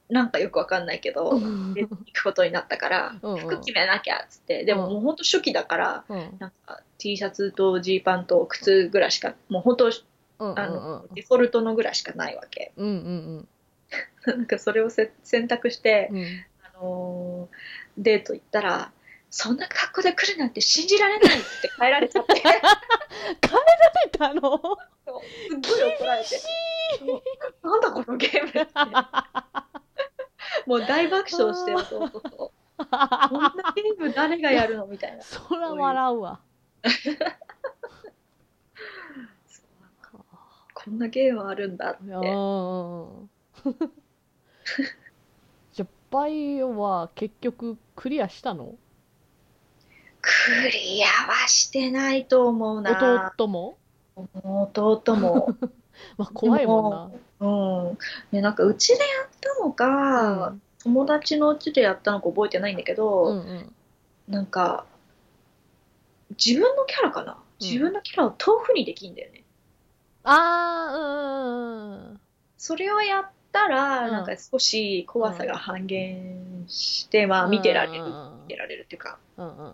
[0.09, 3.39] なんかよくわかんないけど行くことになったからうんうん。
[3.39, 6.17] 服決めなきゃっつってでももうほんと初期だからうん。
[6.39, 12.73] なんか T シャツとジーパンと靴ぐらいしかもう本当うんあのデフォルトのぐらいしかないわけ。
[12.75, 13.47] うんうん
[14.25, 16.17] なんかそれをせ選択して、うん。
[16.17, 16.45] うん。
[16.63, 17.55] あのー
[17.97, 18.91] デート行ったら
[19.29, 22.35] そんな格好で来るなんて信じられないって帰られちゃって。
[24.05, 24.41] すったの？
[24.41, 24.79] ごい
[25.97, 26.39] 怒られて。
[27.63, 28.59] なんだこのゲームって。
[30.65, 35.21] もう大爆笑して弟とこんなゲーム誰がやるのみたいな。
[35.21, 36.39] そら笑うわ。
[40.73, 42.03] こんなゲームあるんだって
[45.73, 48.75] じゃあ、バイオは結局クリアしたの？
[50.21, 50.29] ク
[50.71, 53.31] リアはしてないと思うな。
[53.37, 53.77] 弟も？
[54.15, 55.55] 弟も。
[56.17, 57.09] まあ、怖いもんな。
[57.39, 57.47] う
[57.93, 57.97] ん。
[58.31, 60.61] ね、なんかうちでやったのか、うん。
[60.83, 63.75] 友達のうちでやったのか覚えてないんだけど、うんうん。
[64.27, 64.85] なんか
[66.31, 67.37] 自分のキャラかな、うん。
[67.59, 69.43] 自分のキャラを豆腐にできんだよね。
[70.23, 72.19] あー、うん。
[72.57, 74.11] それをやったら、うん。
[74.11, 79.73] なんか少し怖さが半減して、まあ見てられる、うん見てられるっていうか、うん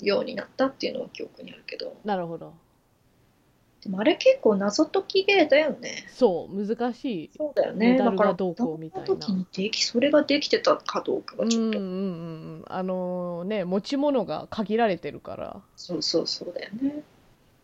[0.00, 1.96] ようになったっていうのは記憶にあるけど。
[2.04, 2.54] なるほど。
[3.82, 6.06] でもあれ結構謎解きゲーだよね。
[6.08, 7.30] そう、難しい。
[7.36, 7.96] そうだよね。
[7.96, 9.06] だからがどうこうみたいな。
[9.06, 12.04] 時にできそれができてたかどうかがちょっと、うんうんう
[12.60, 12.64] ん。
[12.66, 15.60] あのね、持ち物が限られてるから。
[15.76, 17.04] そうそうそうだよね。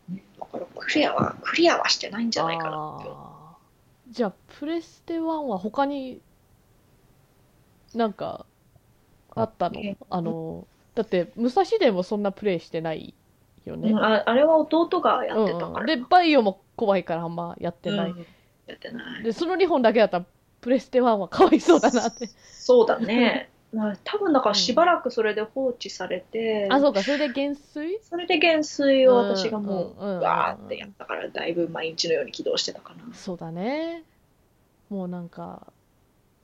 [0.08, 3.23] ねだからクリアはクリアはしてないんじゃないかなって思う
[4.14, 6.20] じゃあ、プレステ1は他に
[7.94, 8.46] なんか
[9.34, 9.80] あったの？
[9.80, 13.12] えあの、だって、武蔵でもそんなプレイしてない
[13.64, 13.90] よね。
[13.90, 15.86] うん、ああれは弟がやってたから、うんうん。
[15.86, 18.10] で、バイオも怖いからあんまやってない。
[18.12, 18.18] うん。
[18.66, 19.24] やってない。
[19.24, 20.26] で、その2本だけだったら、
[20.60, 22.28] プレステ1はかわいそうだなって。
[22.52, 27.98] そうだねまあ多分だからしばらくそれで放置されて、あ、そうか、それで減衰？
[28.02, 30.20] それで減衰を私がもう、うんうんうんうん。
[30.20, 33.14] わーってやったからだいぶ毎日のように起動してたかな。
[33.14, 34.04] そうだね。
[34.88, 35.72] もうなんか、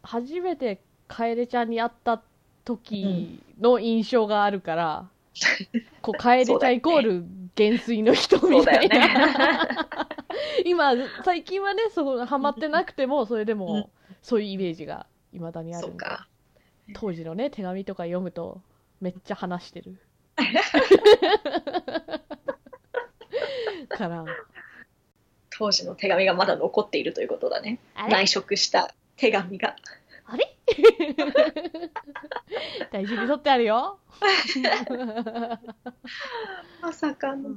[0.02, 2.22] 初めて楓ちゃんに会った
[2.64, 5.08] 時の印象があるから、
[6.02, 7.24] こう、楓ちゃんイコール
[7.54, 8.98] 減衰の人みたいな。
[8.98, 9.68] ね。
[10.64, 10.92] 今、
[11.24, 13.58] 最近はね、そう、ハマってなくても、それでうん。
[13.58, 13.90] も、
[14.22, 15.88] そういうイメージが未だにあるで。
[15.88, 16.26] そうんか
[16.94, 18.60] 当時のね、手紙とか読むと、
[19.00, 20.00] めっちゃ話してる。
[23.88, 24.24] から、
[25.50, 27.78] 当時の手紙がまだ残っているということだね。
[28.08, 29.76] 内職した手紙が。
[30.24, 30.56] あれ？
[32.92, 33.98] 大事に取ってあるよ。
[36.80, 37.50] まさかの。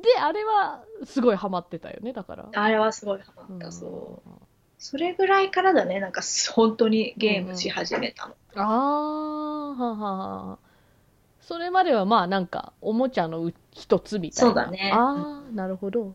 [0.00, 2.48] で、あれはすごいハマってたよね、だから。
[2.52, 4.30] あれはすごいハマった、うんそう。
[4.80, 6.22] それぐらいからだね、なんか
[6.54, 8.34] 本当にゲームし始めたの。
[8.54, 10.16] あー、はは
[10.54, 10.58] は
[11.42, 14.48] それまではまあなんか、おもちゃのう一つみたいな。
[14.48, 16.14] そうだねあー、なるほど。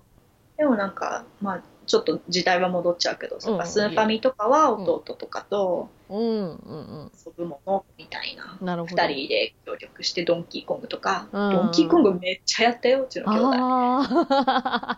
[0.58, 8.58] でもなんか、まあ、ちょっと時代は戻っちゃうけど、うんうんスーファミとかは弟とかとうん、うん、遊ぶものみたいな。
[8.60, 8.66] うん。
[8.66, 8.96] なるほど。
[8.96, 14.98] 二人で協力してドンキーコングとか、うんドンキーコングめっちゃやったよ、うちの兄弟。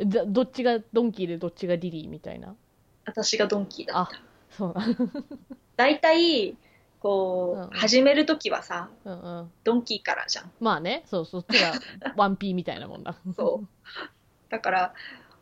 [0.00, 2.54] どっちがドンキーでどっちがリリーみたいな？
[3.06, 4.20] 私がドンキーだった。
[4.50, 4.74] そう。
[5.76, 6.56] 大体、
[7.00, 9.52] こう、うんうん始めるときはさ、うんうん。
[9.62, 10.50] ドンキーからじゃん。
[10.60, 11.72] まあね、そう、そっちが
[12.16, 13.14] 1P みたいなもんだ。
[13.36, 13.68] そう。
[14.48, 14.94] だから、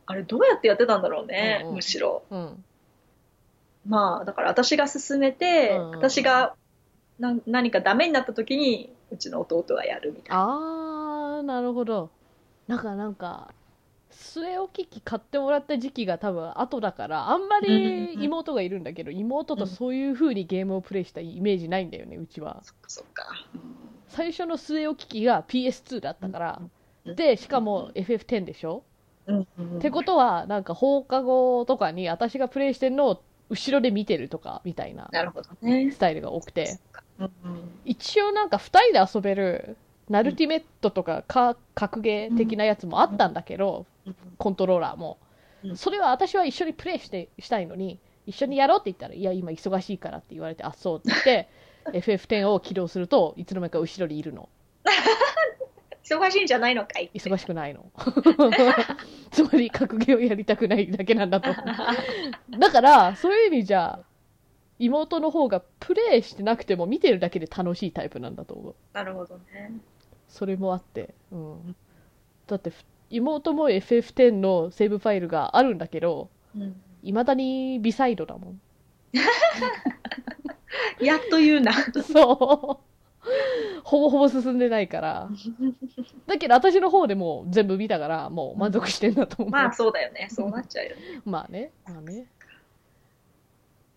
[0.06, 2.24] あれどうやってやってたんだろうね、うんうんむしろ。
[2.30, 2.64] うん。
[3.86, 6.54] まあ、だから私が進めて、うんうん私が
[7.18, 10.42] な何かダメになったときに、うちの弟がやるみたいな。
[10.42, 12.10] あー、なるほど。
[12.66, 13.52] なんか、なんか、
[14.12, 22.60] 据え置き機買ってもらった時期が多分後だから、あんまりうん妹がいるんだけど、妹とそういう風にゲームをプレイしたイメージないんだよね、うちは。
[22.62, 23.24] そっかそっか。
[24.08, 26.70] 最初の据え置き機が PS2 だったから、うん
[27.16, 28.84] で、しかも FF10 でしょ、
[29.28, 35.10] ってことは、なんか放課後とかに私がプレイしてるのを後ろで見てるとか、みたいな
[35.90, 35.98] ス。
[35.98, 36.78] タイルが多くて、
[37.84, 39.76] 一応なんか2人で遊べる、
[40.08, 43.86] ナルティメットとかか格ゲー的なやつもあったんだけど、うん
[44.38, 45.18] コントローラーも
[45.64, 45.72] う。
[45.72, 51.48] んそれは私は一緒にプレイしてしたいのに、一緒にやろうって言ったら、いや、今忙しいからって言われて、あ、そうって言って、
[51.98, 54.48] FF10 を起動するといつの間にか後ろにいるの。
[56.04, 57.90] 忙しいんじゃないのかい忙しくないの。
[59.30, 61.54] つまり格ゲーをやりたくないだけなんだと。
[62.58, 64.00] だから、そういう意味じゃ、
[64.78, 68.74] 妹の方がプレイしてなくても見てるだけで楽しいタイプなんだと思う。
[68.92, 69.72] なるほどね。
[70.28, 71.14] それもあって。
[71.30, 71.76] うん。
[72.48, 78.60] だって、ふ妹も FF10 のセーブファイルがあるんだけど、うん未だにビサイドだもん。
[81.04, 81.72] やっと言うな。
[81.72, 82.92] そう。
[83.84, 85.28] ほぼほぼ進んでないから。
[86.26, 89.50] だけど私の方でもう全部見たから、もう満足してんだと思う。
[89.50, 90.28] まあそうだよね。
[90.30, 91.02] そうなっちゃうよね。
[91.26, 92.26] まあね、まあね。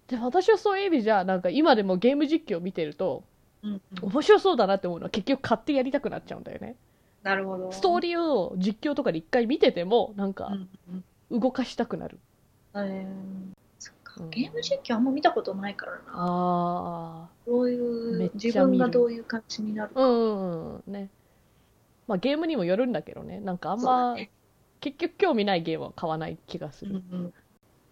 [0.07, 3.23] でも私はそういう意味じゃ、なんか今でもゲーム実況を見てると、
[3.63, 6.75] うんうん面白そうだなって思うのは結局買ってやりたくなっちゃうんだよね。
[7.25, 7.71] なるほど。
[7.71, 10.69] ストーリーを実況とかで一回見てても、なんかうん
[11.31, 12.19] うん動かしたくなる。
[12.75, 13.05] えー
[13.79, 15.99] そっかうんゲーム実況あんま見たことないからな。
[16.07, 17.77] あどうい
[18.17, 19.95] めっう、ちゃ見る自分がどういう感じになるあ。
[19.95, 20.07] か。
[20.07, 20.41] うんう
[20.73, 20.93] んうん。
[20.93, 21.09] ね。
[22.07, 23.39] まあゲームにもよるんだけどね。
[23.39, 24.29] なんかあんそうだま、ね
[24.81, 27.03] 結局興味ないゲームは買わない気がする。
[27.11, 27.33] うんうん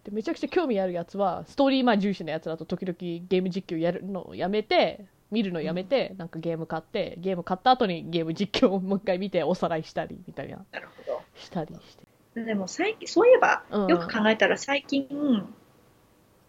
[0.04, 2.94] でめちゃくちゃ興味あるやつは、ストーリーまあ重視のやつだと時々
[3.26, 11.22] ゲーム実況やるのをやめて、見るのやめて、なんかゲーム買って、ゲーム買った後にゲーム実況をもう一回見ておさらいしたり、みたいな、なるほど。
[11.34, 11.96] したりし
[12.34, 12.44] て。
[12.44, 13.88] でも最近、そういえば、うん。
[13.88, 15.08] よく考えたら最近、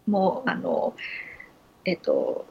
[0.06, 0.94] もう、あの、
[1.84, 2.46] えっと、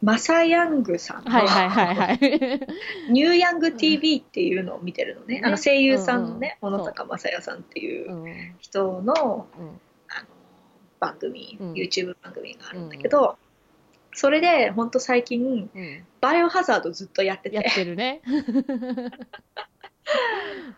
[0.00, 1.24] マサヤングさん。
[1.24, 2.18] の、はいはいはいはい。
[3.10, 5.40] ニューヤング TV っていうのを見てるのね。
[5.40, 6.72] ねあの声優さんのね、うん。
[6.72, 8.14] うん小野坂正也さんっていうう。
[8.14, 8.54] んうん。
[8.60, 9.80] 人のうん。
[10.08, 10.28] あの
[11.00, 11.72] 番組、うん。
[11.72, 13.38] YouTube 番組があるんだけど、
[14.14, 16.06] それで本当最近、うん。
[16.20, 18.22] バイオハザードずっとやってやて、ってるね。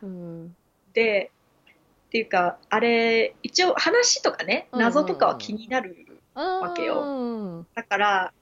[0.02, 0.56] うん。
[0.92, 1.30] で、
[2.08, 6.06] っていうか、あれ、一応話とかね、謎とかは気になる。
[6.34, 7.00] わけよ。
[7.00, 8.32] うんだから、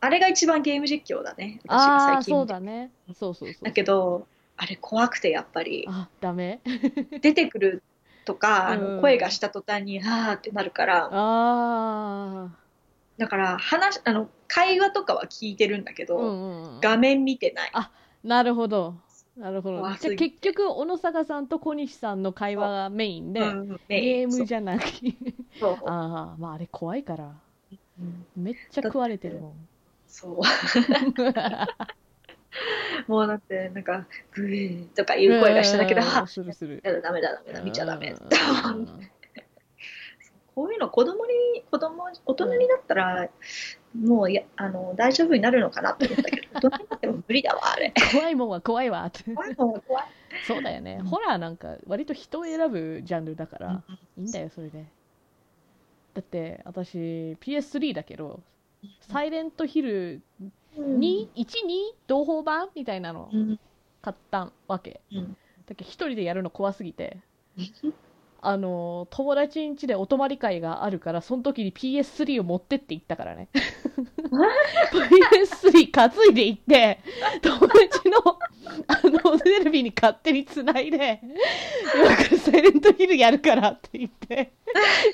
[0.00, 1.60] あれが一番ゲーム実況だね。
[1.64, 2.34] 私がああ、最近。
[2.34, 2.90] そうだね。
[3.14, 3.64] そうそうそう。
[3.64, 4.26] だけど、
[4.56, 6.60] あれ怖くてやっぱり、あ、ダメ。
[7.20, 7.82] 出てくる
[8.24, 8.96] とか、あうん。
[8.96, 12.48] の声がした途端に、あーってなるから、あ
[13.18, 16.06] だから話、あの、会話とかは聞いてるんだけあ。
[16.06, 16.80] ど、うんうんうん。
[16.80, 17.72] 画面見てない。
[18.24, 18.94] なるほど。
[19.36, 19.76] なるほど。
[19.98, 24.90] じゃ結局、小野坂さんと小西さんの会話がメインで、うんゲームじゃなくて。
[25.58, 27.32] そうそう ああ、まああれ怖いから。
[28.00, 29.68] うんめっちゃ食われてるもん。
[30.06, 30.40] そう。
[33.06, 36.80] もうだって、なんか、グーとかいう声がしただけで、うんあするする。
[36.82, 38.10] やだ、ダメだ、ダメだ、見ちゃダメ。
[38.10, 38.16] うん
[40.54, 43.28] こういうの子供に、子供、大人になったら、
[43.98, 47.92] もうやあの大丈夫になるのかなって思ったけど、 大人になっても無理だわ、あれ。
[48.12, 49.24] 怖いもんは怖いわって。
[49.32, 50.04] 怖いもん怖い。
[50.46, 50.98] そうだよね。
[51.00, 53.82] うんホラーなんか割と人を選ぶジャンルだから、
[54.16, 54.86] いいんだよ、それで。
[56.14, 58.40] だって、私、PS3 だけど、
[59.00, 60.22] サイレントヒル
[60.76, 61.46] 2、1、2
[62.06, 63.60] 同胞版みたいなのうん
[64.02, 65.00] 買ったわけ。
[65.12, 65.36] うん
[65.66, 67.18] だけど一人でやるの怖すぎて
[68.42, 73.48] あの友達ん家でお泊まり会があるからその時に PS3 を持ってって行ったからね。
[74.92, 77.00] PS3 担いで行って
[77.42, 78.38] 友達の
[78.86, 81.20] あのテレビに勝手につないで
[81.94, 84.52] 今からサイレントヒルやるからって言って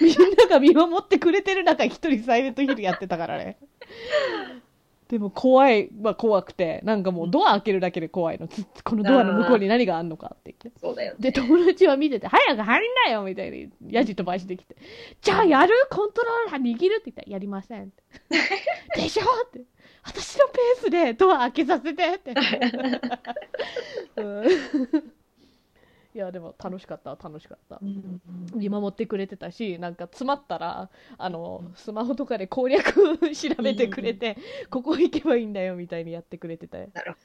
[0.00, 3.58] みんなが見守ってくれてる中一人サイレントヒルやってたからね
[5.08, 11.18] でも怖いは怖くてなんかもうドア開けるだけで怖いのつこのドアの向こうに何があんのかって言ってそうだよね。
[11.20, 14.76] で、友達は見てて、早く入んなよみたいに、ヤジ飛ばしてきて、
[15.22, 15.74] じゃあやる？
[15.90, 18.02] コントローラー握るって言ったら、やりませんって。
[19.00, 19.60] でしょって。
[20.02, 22.34] 私のペースでドア開けさせてって。
[24.16, 25.12] うん
[26.16, 27.78] いや、でも楽しかった、楽しかった。
[27.82, 27.84] う。
[27.84, 28.20] ん
[28.54, 30.88] 見守ってくれてたし、なんか詰まったら、
[31.18, 34.38] あの、スマホとかで攻略調べてくれて、
[34.70, 36.88] ここ行けばいいんだよみたいにやってくれてて。
[36.94, 37.18] なるほ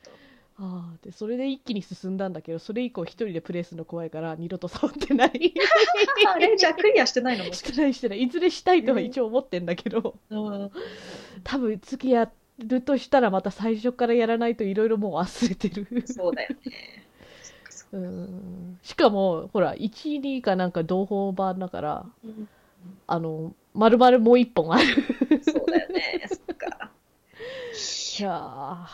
[0.58, 5.32] ああでそれで一気に進んだんだけどそれ以降一人でプレイするの怖いから二度と触ってない。
[5.32, 6.30] ど。
[6.30, 7.82] あれじゃあクリアしてないのもして。
[7.82, 8.22] ないしてない。
[8.22, 10.20] いずれしたいとは一応思ってんだけど。
[10.30, 10.72] うん。
[11.44, 12.30] 多分次や
[12.60, 15.88] るとしたらまた最初からやらないといろいろもう忘れてる。
[16.06, 17.02] そうだよね。
[17.92, 18.80] うん。
[18.82, 20.72] しかもほら12かなん。
[20.72, 22.48] か同胞版だからうん。
[23.08, 24.84] あの丸々もう一本ある
[25.44, 26.26] そうだよね。
[26.28, 26.92] そっか。
[28.20, 28.88] いや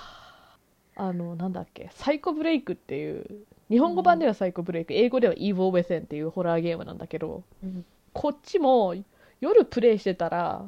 [0.95, 1.53] あのなん。
[1.53, 3.25] だっけサイコブレイクっていう
[3.69, 6.97] 日本語版ではサイコブレイク、英語では Evil Within っていうホラーゲームなん。
[6.97, 7.85] だけどうん。
[8.13, 8.95] こっちも
[9.41, 10.65] 夜プレイしてたら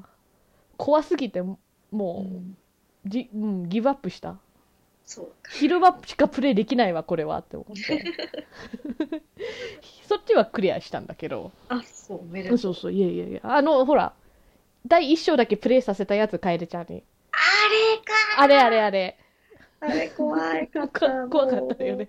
[0.78, 1.58] 怖すぎても
[1.92, 4.38] う、じうん、ギブアップした
[5.10, 5.52] そうか。
[5.52, 7.82] 昼間しかプレイできないわこれはって思って。
[10.08, 11.52] そっちはクリアしたんだけど。
[11.68, 12.60] あ、そう、めでとう。
[12.60, 14.14] そうそういやいやいやあのほら
[14.86, 17.04] 第1章だけプレイさせたやつ楓ちゃんに。
[17.32, 18.14] あれか。
[18.38, 19.18] あれあれあれ。
[19.80, 21.00] あれ怖いかった。
[21.00, 22.08] か怖かったよね。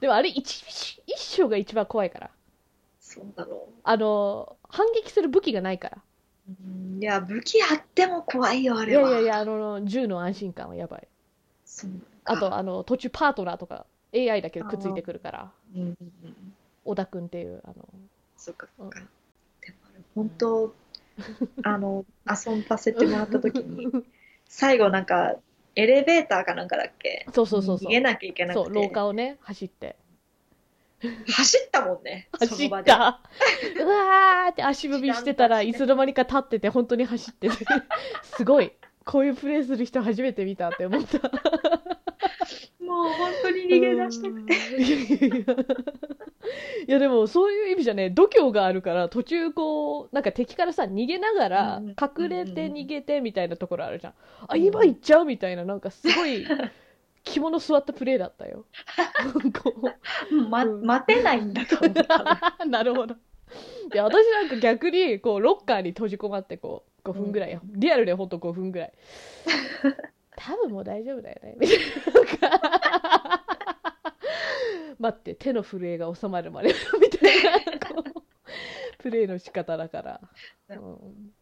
[0.00, 0.64] でもあれ一
[1.06, 2.30] 一章が一番怖いから。
[2.98, 6.02] そうだろあの反撃する武器がないから。
[6.98, 9.02] いや、武器あっても怖いよ、あいれは。
[9.02, 11.06] やいやいやあの銃の安心感はやばい。
[11.64, 11.90] そう
[12.24, 15.52] あとあの途中パートナーとか AI だけどくっついてくるから。
[16.84, 17.88] 小田君っていうあの。
[18.36, 19.00] そっか、そっか。
[19.00, 19.06] うん。
[19.60, 20.74] でも本当、
[21.64, 24.04] あの、遊ばせてもらった時に、
[24.46, 25.36] 最後なんか、
[25.76, 27.26] エレベーターかなんかだっけ？
[27.32, 27.88] そうそうそうそう。
[27.88, 28.64] 逃げなきゃいけなくて。
[28.64, 29.96] そう廊下をね走って。
[31.26, 32.28] 走ったもんね。
[32.38, 33.20] そ走った。
[33.82, 37.56] うわーって足踏みしてたらいつの間にか立ってて本当に走ってて。
[38.22, 38.72] すごい。
[39.04, 41.18] こういうプレイする人初めて見たって思った
[42.80, 44.54] もう本当に逃げ出したくて。
[44.54, 45.52] て
[46.86, 51.88] いやでもそういう意味じゃね度胸があるから途中こうなんか敵からさ逃げながらうん。
[51.90, 54.14] 隠れて逃げてみたいなところあるじゃん。
[54.48, 56.46] あ今行っちゃうみたいななんかすごい
[57.24, 58.66] 着物座ったプレイだったよ。
[59.62, 59.74] こ
[60.30, 60.68] うま、う。
[60.68, 62.64] ん待てないんだと思った。
[62.66, 63.14] なるほど。
[63.14, 68.92] いや、私なんか逆に、こう、ロッカーに閉じこまって、こう、5分ぐらい、リアルでほんと5分ぐらい。
[70.36, 71.56] 多分もう大丈夫だよね。
[71.60, 73.44] みたいな。
[74.98, 78.22] 待って、手の震えが収まるまで、みたいな、こう、
[78.98, 80.20] プレイの仕方だから。
[80.70, 81.34] うん、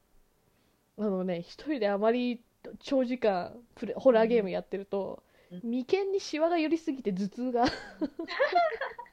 [0.99, 2.43] あのね、一人であまり
[2.80, 5.32] 長時間プレ、ホラーゲームやってると、うん
[5.62, 7.66] 眉間にシワが寄りすぎて頭痛が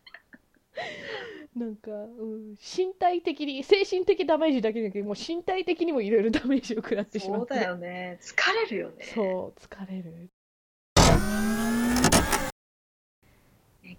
[1.56, 8.20] なんか、うん、身体的に精神的ダメージだけじゃなくてもう身体的にもいろいろダメージを食らってしまってそうだよね。
[8.22, 9.06] 疲れるよね。
[9.06, 10.30] そう疲れるね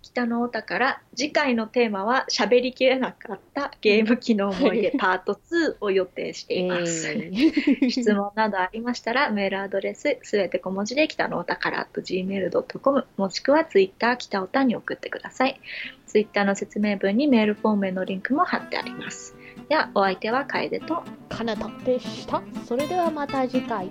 [0.02, 7.08] 北のお宝次回のテーマは喋りきれなかったゲーム機の思い出パート2を予定しています。
[7.90, 15.60] 質問などありましたらメールアドレスすべて小文字で北のお宝 gmail.com もしくはツイッター北おたに送ってください。
[16.06, 19.36] ツイッターの説明文にメールフォームへのリンクも貼ってあります。
[19.68, 23.88] ではお相手は楓とかなたでしたそれではまた次回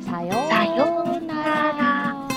[0.00, 0.32] さよ
[1.04, 2.31] うなら